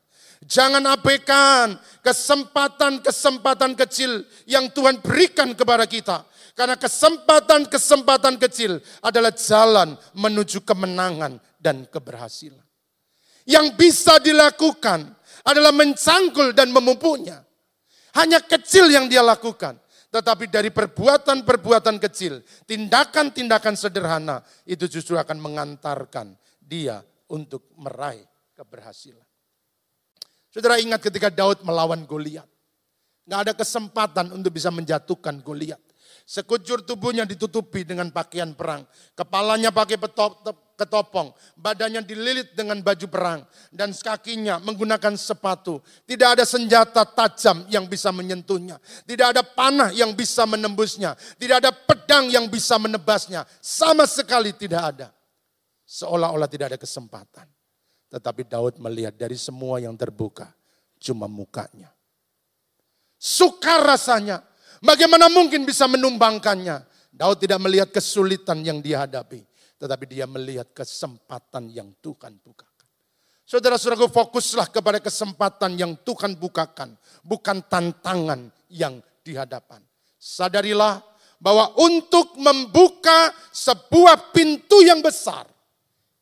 Jangan 0.44 0.84
abaikan 0.84 1.80
kesempatan-kesempatan 2.04 3.72
kecil 3.72 4.26
yang 4.44 4.68
Tuhan 4.68 5.00
berikan 5.00 5.56
kepada 5.56 5.88
kita 5.88 6.28
karena 6.56 6.72
kesempatan-kesempatan 6.80 8.40
kecil 8.40 8.80
adalah 9.04 9.28
jalan 9.36 9.92
menuju 10.16 10.64
kemenangan 10.64 11.36
dan 11.60 11.84
keberhasilan. 11.84 12.64
Yang 13.44 13.76
bisa 13.76 14.16
dilakukan 14.18 15.12
adalah 15.44 15.70
mencangkul 15.70 16.56
dan 16.56 16.72
memupuknya. 16.72 17.44
Hanya 18.16 18.40
kecil 18.40 18.88
yang 18.88 19.04
dia 19.06 19.20
lakukan. 19.20 19.76
Tetapi 20.08 20.48
dari 20.48 20.72
perbuatan-perbuatan 20.72 22.00
kecil, 22.00 22.40
tindakan-tindakan 22.64 23.76
sederhana, 23.76 24.40
itu 24.64 24.88
justru 24.88 25.20
akan 25.20 25.36
mengantarkan 25.36 26.32
dia 26.56 27.04
untuk 27.28 27.68
meraih 27.76 28.24
keberhasilan. 28.56 29.28
Saudara 30.48 30.80
ingat 30.80 31.04
ketika 31.04 31.28
Daud 31.28 31.60
melawan 31.60 32.08
Goliat. 32.08 32.48
Nggak 33.28 33.40
ada 33.44 33.52
kesempatan 33.52 34.32
untuk 34.32 34.56
bisa 34.56 34.72
menjatuhkan 34.72 35.36
Goliat. 35.44 35.85
Sekujur 36.26 36.82
tubuhnya 36.82 37.22
ditutupi 37.22 37.86
dengan 37.86 38.10
pakaian 38.10 38.50
perang. 38.50 38.82
Kepalanya 39.14 39.70
pakai 39.70 39.94
ketopong. 40.74 41.30
Badannya 41.54 42.02
dililit 42.02 42.50
dengan 42.50 42.82
baju 42.82 43.06
perang. 43.06 43.46
Dan 43.70 43.94
kakinya 43.94 44.58
menggunakan 44.58 45.14
sepatu. 45.14 45.78
Tidak 46.02 46.34
ada 46.34 46.42
senjata 46.42 47.06
tajam 47.06 47.62
yang 47.70 47.86
bisa 47.86 48.10
menyentuhnya. 48.10 48.82
Tidak 49.06 49.38
ada 49.38 49.46
panah 49.46 49.94
yang 49.94 50.18
bisa 50.18 50.42
menembusnya. 50.50 51.14
Tidak 51.38 51.62
ada 51.62 51.70
pedang 51.70 52.26
yang 52.26 52.50
bisa 52.50 52.74
menebasnya. 52.74 53.46
Sama 53.62 54.02
sekali 54.10 54.50
tidak 54.50 54.82
ada. 54.82 55.14
Seolah-olah 55.86 56.50
tidak 56.50 56.74
ada 56.74 56.78
kesempatan. 56.82 57.46
Tetapi 58.10 58.50
Daud 58.50 58.82
melihat 58.82 59.14
dari 59.14 59.38
semua 59.38 59.78
yang 59.78 59.94
terbuka. 59.94 60.50
Cuma 60.98 61.30
mukanya. 61.30 61.94
Sukar 63.14 63.86
rasanya 63.86 64.42
Bagaimana 64.84 65.32
mungkin 65.32 65.64
bisa 65.64 65.88
menumbangkannya? 65.88 66.84
Daud 67.16 67.40
tidak 67.40 67.60
melihat 67.64 67.88
kesulitan 67.88 68.60
yang 68.60 68.84
dihadapi. 68.84 69.40
Tetapi 69.76 70.04
dia 70.08 70.28
melihat 70.28 70.72
kesempatan 70.72 71.72
yang 71.72 71.92
Tuhan 72.00 72.40
bukakan. 72.40 72.88
Saudara-saudaraku 73.46 74.10
fokuslah 74.10 74.68
kepada 74.72 74.98
kesempatan 75.00 75.78
yang 75.80 75.92
Tuhan 76.04 76.36
bukakan. 76.36 76.96
Bukan 77.24 77.64
tantangan 77.68 78.52
yang 78.68 79.00
dihadapan. 79.24 79.80
Sadarilah 80.16 81.00
bahwa 81.40 81.76
untuk 81.80 82.36
membuka 82.36 83.32
sebuah 83.52 84.32
pintu 84.32 84.82
yang 84.84 85.00
besar. 85.00 85.48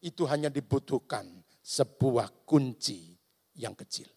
Itu 0.05 0.29
hanya 0.29 0.53
dibutuhkan 0.53 1.25
sebuah 1.65 2.45
kunci 2.45 3.17
yang 3.57 3.73
kecil. 3.73 4.11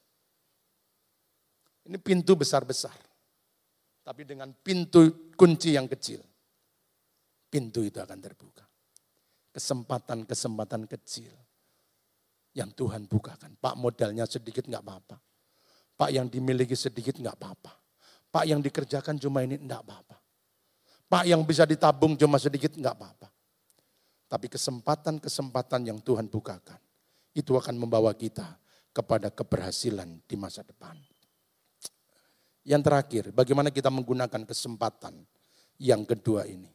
Ini 1.88 1.96
pintu 2.04 2.36
besar-besar 2.36 3.07
tapi 4.08 4.24
dengan 4.24 4.55
pintu 4.55 5.36
kunci 5.36 5.76
yang 5.76 5.91
kecil. 5.91 6.24
Pintu 7.51 7.84
itu 7.84 7.99
akan 7.99 8.16
terbuka. 8.24 8.64
Kesempatan-kesempatan 9.51 10.88
kecil 10.88 11.36
yang 12.55 12.72
Tuhan 12.72 13.12
bukakan. 13.12 13.60
Pak 13.60 13.76
modalnya 13.76 14.24
sedikit 14.24 14.64
nggak 14.64 14.80
apa-apa. 14.80 15.20
Pak 15.99 16.10
yang 16.16 16.32
dimiliki 16.32 16.72
sedikit 16.72 17.20
nggak 17.20 17.36
apa-apa. 17.36 17.76
Pak 18.32 18.47
yang 18.47 18.64
dikerjakan 18.64 19.20
cuma 19.20 19.43
ini 19.43 19.60
nggak 19.60 19.84
apa-apa. 19.84 20.16
Pak 21.12 21.24
yang 21.28 21.43
bisa 21.43 21.68
ditabung 21.68 22.16
cuma 22.16 22.39
sedikit 22.39 22.72
nggak 22.80 22.95
apa-apa. 22.95 23.28
Tapi 24.32 24.47
kesempatan-kesempatan 24.47 25.84
yang 25.84 25.99
Tuhan 25.99 26.32
bukakan 26.32 26.80
itu 27.36 27.60
akan 27.60 27.76
membawa 27.76 28.16
kita 28.16 28.55
kepada 28.95 29.28
keberhasilan 29.36 30.24
di 30.24 30.36
masa 30.39 30.64
depan. 30.64 30.95
Yang 32.68 32.82
terakhir, 32.84 33.24
bagaimana 33.32 33.72
kita 33.72 33.88
menggunakan 33.88 34.43
kesempatan 34.43 35.15
yang 35.80 36.03
kedua 36.03 36.43
ini. 36.43 36.68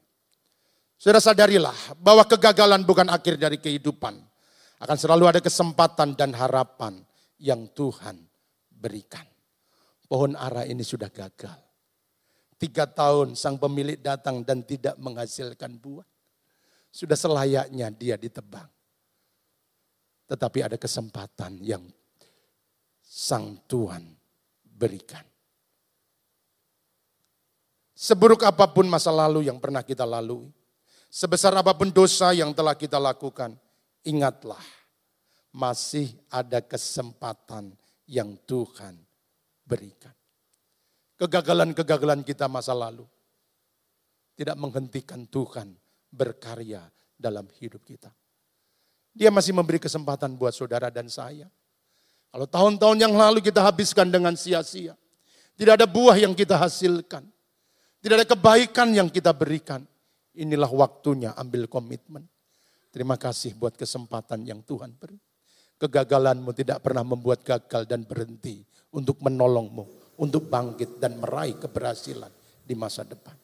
Saudara 0.96 1.20
sadarilah 1.20 1.98
bahwa 2.00 2.24
kegagalan 2.24 2.80
bukan 2.80 3.12
akhir 3.12 3.36
dari 3.36 3.60
kehidupan. 3.60 4.16
Akan 4.80 4.96
selalu 4.98 5.28
ada 5.28 5.40
kesempatan 5.44 6.16
dan 6.16 6.32
harapan 6.32 7.04
yang 7.36 7.68
Tuhan 7.76 8.18
berikan. 8.70 9.22
Pohon 10.08 10.32
ara 10.32 10.64
ini 10.64 10.80
sudah 10.80 11.12
gagal. 11.12 11.58
Tiga 12.56 12.88
tahun 12.88 13.34
sang 13.36 13.58
pemilik 13.58 13.98
datang 14.00 14.46
dan 14.46 14.62
tidak 14.64 14.96
menghasilkan 14.96 15.76
buah. 15.76 16.06
Sudah 16.88 17.18
selayaknya 17.18 17.92
dia 17.92 18.16
ditebang. 18.16 18.70
Tetapi 20.30 20.58
ada 20.72 20.76
kesempatan 20.80 21.60
yang 21.60 21.84
sang 23.02 23.60
Tuhan 23.68 24.06
berikan. 24.62 25.31
Seburuk 27.92 28.42
apa 28.42 28.64
pun 28.72 28.88
masa 28.88 29.12
lalu 29.12 29.46
yang 29.46 29.60
pernah 29.60 29.84
kita 29.84 30.08
lalui, 30.08 30.48
sebesar 31.12 31.52
apa 31.52 31.76
pun 31.76 31.92
dosa 31.92 32.32
yang 32.32 32.56
telah 32.56 32.72
kita 32.72 32.96
lakukan, 32.96 33.52
ingatlah 34.02 34.62
masih 35.52 36.08
ada 36.32 36.64
kesempatan 36.64 37.76
yang 38.08 38.32
Tuhan 38.48 38.96
berikan. 39.68 40.16
Kegagalan-kegagalan 41.20 42.24
kita 42.24 42.48
masa 42.48 42.72
lalu 42.72 43.04
tidak 44.34 44.56
menghentikan 44.58 45.28
Tuhan 45.28 45.76
berkarya 46.10 46.82
dalam 47.14 47.46
hidup 47.60 47.84
kita. 47.84 48.10
Dia 49.12 49.28
masih 49.28 49.52
memberi 49.52 49.76
kesempatan 49.76 50.32
buat 50.34 50.56
saudara 50.56 50.88
dan 50.88 51.06
saya. 51.12 51.46
Kalau 52.32 52.48
tahun-tahun 52.48 52.96
yang 52.96 53.12
lalu 53.12 53.44
kita 53.44 53.60
habiskan 53.60 54.08
dengan 54.08 54.32
sia-sia, 54.32 54.96
tidak 55.52 55.78
ada 55.78 55.86
buah 55.86 56.16
yang 56.16 56.32
kita 56.32 56.56
hasilkan. 56.56 57.28
Tidak 58.02 58.18
ada 58.18 58.26
kebaikan 58.26 58.90
yang 58.90 59.06
kita 59.06 59.30
berikan. 59.30 59.86
Inilah 60.34 60.66
waktunya 60.68 61.30
ambil 61.38 61.70
komitmen. 61.70 62.26
Terima 62.90 63.14
kasih 63.14 63.54
buat 63.54 63.78
kesempatan 63.78 64.42
yang 64.42 64.60
Tuhan 64.66 64.98
beri. 64.98 65.16
Kegagalanmu 65.78 66.50
tidak 66.50 66.82
pernah 66.82 67.06
membuat 67.06 67.46
gagal 67.46 67.86
dan 67.86 68.02
berhenti 68.02 68.60
untuk 68.92 69.22
menolongmu, 69.22 70.18
untuk 70.18 70.50
bangkit 70.50 70.98
dan 70.98 71.22
meraih 71.22 71.56
keberhasilan 71.56 72.30
di 72.66 72.74
masa 72.74 73.06
depan. 73.06 73.38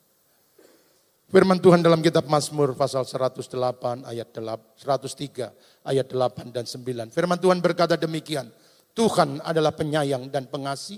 Firman 1.28 1.60
Tuhan 1.60 1.84
dalam 1.84 2.00
kitab 2.00 2.24
Mazmur 2.24 2.72
pasal 2.72 3.04
108 3.04 4.08
ayat 4.08 4.28
103 4.32 5.84
ayat 5.84 6.06
8 6.08 6.56
dan 6.56 6.64
9. 6.64 7.12
Firman 7.12 7.36
Tuhan 7.36 7.60
berkata 7.60 8.00
demikian, 8.00 8.48
Tuhan 8.96 9.44
adalah 9.44 9.76
penyayang 9.76 10.32
dan 10.32 10.48
pengasih, 10.48 10.96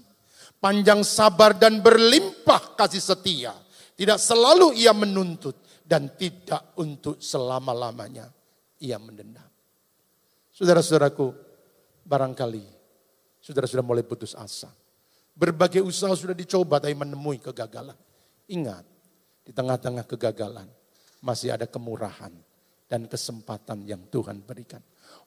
panjang 0.60 1.00
sabar 1.02 1.56
dan 1.56 1.80
berlimpah 1.80 2.76
kasih 2.76 3.02
setia. 3.02 3.56
Tidak 3.96 4.16
selalu 4.16 4.76
ia 4.76 4.92
menuntut 4.92 5.60
dan 5.84 6.12
tidak 6.14 6.76
untuk 6.78 7.18
selama-lamanya 7.20 8.28
ia 8.80 8.96
mendendam. 8.96 9.48
Saudara-saudaraku, 10.54 11.32
barangkali 12.04 12.64
saudara 13.40 13.66
sudah 13.68 13.84
mulai 13.84 14.04
putus 14.04 14.36
asa. 14.36 14.68
Berbagai 15.36 15.80
usaha 15.80 16.12
sudah 16.12 16.36
dicoba 16.36 16.80
tapi 16.80 16.92
menemui 16.92 17.40
kegagalan. 17.40 17.96
Ingat, 18.52 18.84
di 19.44 19.52
tengah-tengah 19.56 20.04
kegagalan 20.04 20.68
masih 21.24 21.56
ada 21.56 21.64
kemurahan 21.64 22.32
dan 22.88 23.08
kesempatan 23.08 23.84
yang 23.88 24.04
Tuhan 24.12 24.44
berikan. 24.44 24.80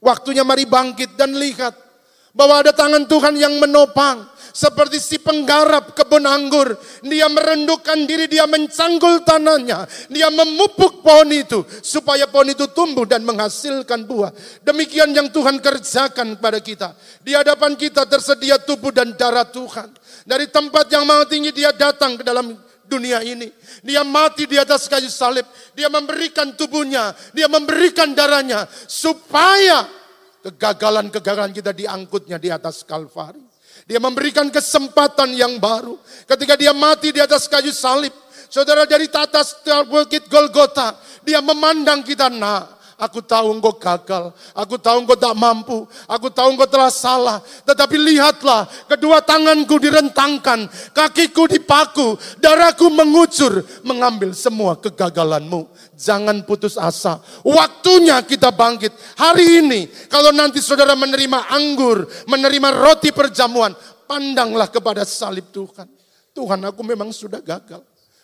Waktunya 0.03 0.43
mari 0.43 0.67
bangkit 0.67 1.15
dan 1.15 1.33
lihat 1.33 1.92
bahwa 2.33 2.65
ada 2.65 2.73
tangan 2.73 3.05
Tuhan 3.05 3.37
yang 3.37 3.55
menopang. 3.61 4.33
Seperti 4.53 5.01
si 5.01 5.17
penggarap 5.17 5.97
kebun 5.97 6.29
anggur. 6.29 6.77
Dia 7.01 7.25
merendukkan 7.25 8.05
diri, 8.05 8.29
dia 8.29 8.45
mencanggul 8.45 9.25
tanahnya. 9.25 9.89
Dia 10.13 10.29
memupuk 10.29 11.01
pohon 11.01 11.33
itu. 11.33 11.65
Supaya 11.81 12.29
pohon 12.29 12.53
itu 12.53 12.69
tumbuh 12.69 13.01
dan 13.09 13.25
menghasilkan 13.25 14.05
buah. 14.05 14.29
Demikian 14.61 15.09
yang 15.09 15.33
Tuhan 15.33 15.57
kerjakan 15.57 16.37
kepada 16.37 16.61
kita. 16.61 16.93
Di 17.25 17.33
hadapan 17.33 17.73
kita 17.73 18.05
tersedia 18.05 18.61
tubuh 18.61 18.93
dan 18.93 19.17
darah 19.17 19.49
Tuhan. 19.49 19.89
Dari 20.21 20.45
tempat 20.45 20.85
yang 20.93 21.09
maha 21.09 21.25
tinggi 21.25 21.49
dia 21.49 21.73
datang 21.73 22.13
ke 22.13 22.21
dalam 22.21 22.53
dunia 22.85 23.25
ini. 23.25 23.49
Dia 23.81 24.05
mati 24.05 24.45
di 24.45 24.61
atas 24.61 24.85
kayu 24.85 25.09
salib. 25.09 25.49
Dia 25.73 25.89
memberikan 25.89 26.53
tubuhnya. 26.53 27.17
Dia 27.33 27.49
memberikan 27.49 28.13
darahnya. 28.13 28.69
Supaya 28.85 30.02
Kegagalan-kegagalan 30.43 31.55
kita 31.55 31.71
diangkutnya 31.71 32.35
di 32.35 32.51
atas 32.51 32.83
Kalvari. 32.83 33.39
Dia 33.87 33.97
memberikan 34.03 34.51
kesempatan 34.51 35.31
yang 35.31 35.57
baru. 35.57 35.95
Ketika 36.27 36.59
dia 36.59 36.75
mati 36.75 37.15
di 37.15 37.23
atas 37.23 37.47
kayu 37.47 37.71
salib. 37.71 38.11
Saudara 38.51 38.83
dari 38.85 39.07
atas 39.07 39.63
bukit 39.87 40.27
Golgota. 40.27 40.99
Dia 41.23 41.39
memandang 41.39 42.03
kita, 42.03 42.27
nak 42.27 42.82
Aku 42.97 43.25
tahu 43.25 43.57
engkau 43.57 43.73
gagal. 43.75 44.29
Aku 44.53 44.77
tahu 44.77 45.03
engkau 45.03 45.17
tak 45.17 45.33
mampu. 45.33 45.89
Aku 46.05 46.29
tahu 46.29 46.53
engkau 46.53 46.69
telah 46.69 46.93
salah. 46.93 47.41
Tetapi 47.65 47.97
lihatlah, 47.97 48.69
kedua 48.85 49.19
tanganku 49.25 49.81
direntangkan, 49.81 50.69
kakiku 50.93 51.49
dipaku, 51.49 52.15
darahku 52.37 52.93
mengucur, 52.93 53.65
mengambil 53.81 54.31
semua 54.37 54.77
kegagalanmu. 54.77 55.65
Jangan 55.97 56.45
putus 56.45 56.77
asa. 56.77 57.17
Waktunya 57.41 58.21
kita 58.21 58.53
bangkit. 58.53 58.93
Hari 59.17 59.65
ini, 59.65 59.81
kalau 60.09 60.29
nanti 60.29 60.61
saudara 60.61 60.93
menerima 60.93 61.49
anggur, 61.49 62.05
menerima 62.29 62.69
roti 62.77 63.09
perjamuan, 63.09 63.73
pandanglah 64.05 64.69
kepada 64.69 65.01
salib 65.01 65.49
Tuhan. 65.49 65.89
Tuhan 66.33 66.59
aku 66.65 66.81
memang 66.85 67.09
sudah 67.13 67.41
gagal. 67.41 67.81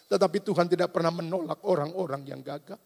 Tetapi 0.10 0.42
Tuhan 0.42 0.66
tidak 0.66 0.90
pernah 0.90 1.14
menolak 1.14 1.62
orang-orang 1.66 2.26
yang 2.26 2.42
gagal. 2.42 2.82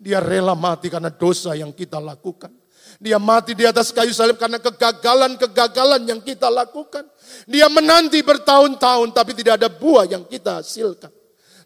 Dia 0.00 0.16
rela 0.16 0.56
mati 0.56 0.88
karena 0.88 1.12
dosa 1.12 1.52
yang 1.52 1.76
kita 1.76 2.00
lakukan. 2.00 2.48
Dia 2.96 3.20
mati 3.20 3.52
di 3.52 3.68
atas 3.68 3.92
kayu 3.92 4.10
salib 4.16 4.40
karena 4.40 4.56
kegagalan-kegagalan 4.56 6.08
yang 6.08 6.20
kita 6.24 6.48
lakukan. 6.48 7.04
Dia 7.44 7.68
menanti 7.68 8.24
bertahun-tahun 8.24 9.12
tapi 9.12 9.36
tidak 9.36 9.60
ada 9.60 9.68
buah 9.68 10.08
yang 10.08 10.24
kita 10.24 10.64
hasilkan. 10.64 11.12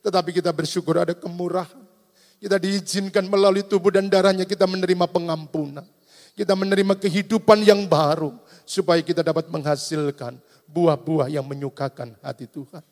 Tetapi 0.03 0.30
kita 0.35 0.51
bersyukur 0.51 0.99
ada 0.99 1.14
kemurahan. 1.14 1.80
Kita 2.43 2.59
diizinkan 2.61 3.24
melalui 3.30 3.64
tubuh 3.64 3.95
dan 3.95 4.11
darahnya 4.11 4.45
kita 4.45 4.66
menerima 4.66 5.07
pengampunan. 5.09 5.87
Kita 6.35 6.53
menerima 6.59 6.99
kehidupan 6.99 7.62
yang 7.62 7.87
baru. 7.87 8.35
Supaya 8.66 9.01
kita 9.01 9.22
dapat 9.22 9.47
menghasilkan 9.49 10.37
buah-buah 10.68 11.30
yang 11.30 11.47
menyukakan 11.47 12.18
hati 12.20 12.51
Tuhan. 12.51 12.82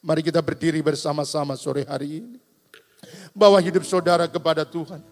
Mari 0.00 0.24
kita 0.24 0.40
berdiri 0.40 0.80
bersama-sama 0.80 1.54
sore 1.54 1.84
hari 1.84 2.24
ini. 2.24 2.45
Bawa 3.36 3.60
hidup 3.60 3.84
saudara 3.84 4.24
kepada 4.30 4.64
Tuhan. 4.64 5.02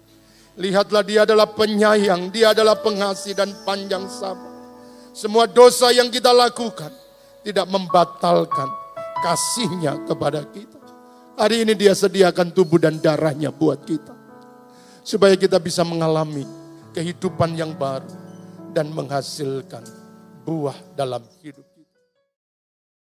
Lihatlah 0.54 1.02
dia 1.02 1.26
adalah 1.26 1.50
penyayang, 1.50 2.30
dia 2.30 2.54
adalah 2.54 2.78
pengasih 2.78 3.34
dan 3.34 3.50
panjang 3.66 4.06
sabar. 4.06 4.54
Semua 5.10 5.50
dosa 5.50 5.90
yang 5.90 6.10
kita 6.10 6.30
lakukan 6.30 6.90
tidak 7.42 7.66
membatalkan 7.66 8.70
kasihnya 9.22 9.98
kepada 10.06 10.46
kita. 10.46 10.78
Hari 11.34 11.66
ini 11.66 11.74
dia 11.74 11.90
sediakan 11.90 12.54
tubuh 12.54 12.78
dan 12.78 13.02
darahnya 13.02 13.50
buat 13.50 13.82
kita. 13.82 14.14
Supaya 15.02 15.34
kita 15.34 15.58
bisa 15.58 15.82
mengalami 15.82 16.46
kehidupan 16.94 17.58
yang 17.58 17.74
baru 17.74 18.08
dan 18.70 18.94
menghasilkan 18.94 19.82
buah 20.46 20.78
dalam 20.94 21.22
hidup. 21.42 21.73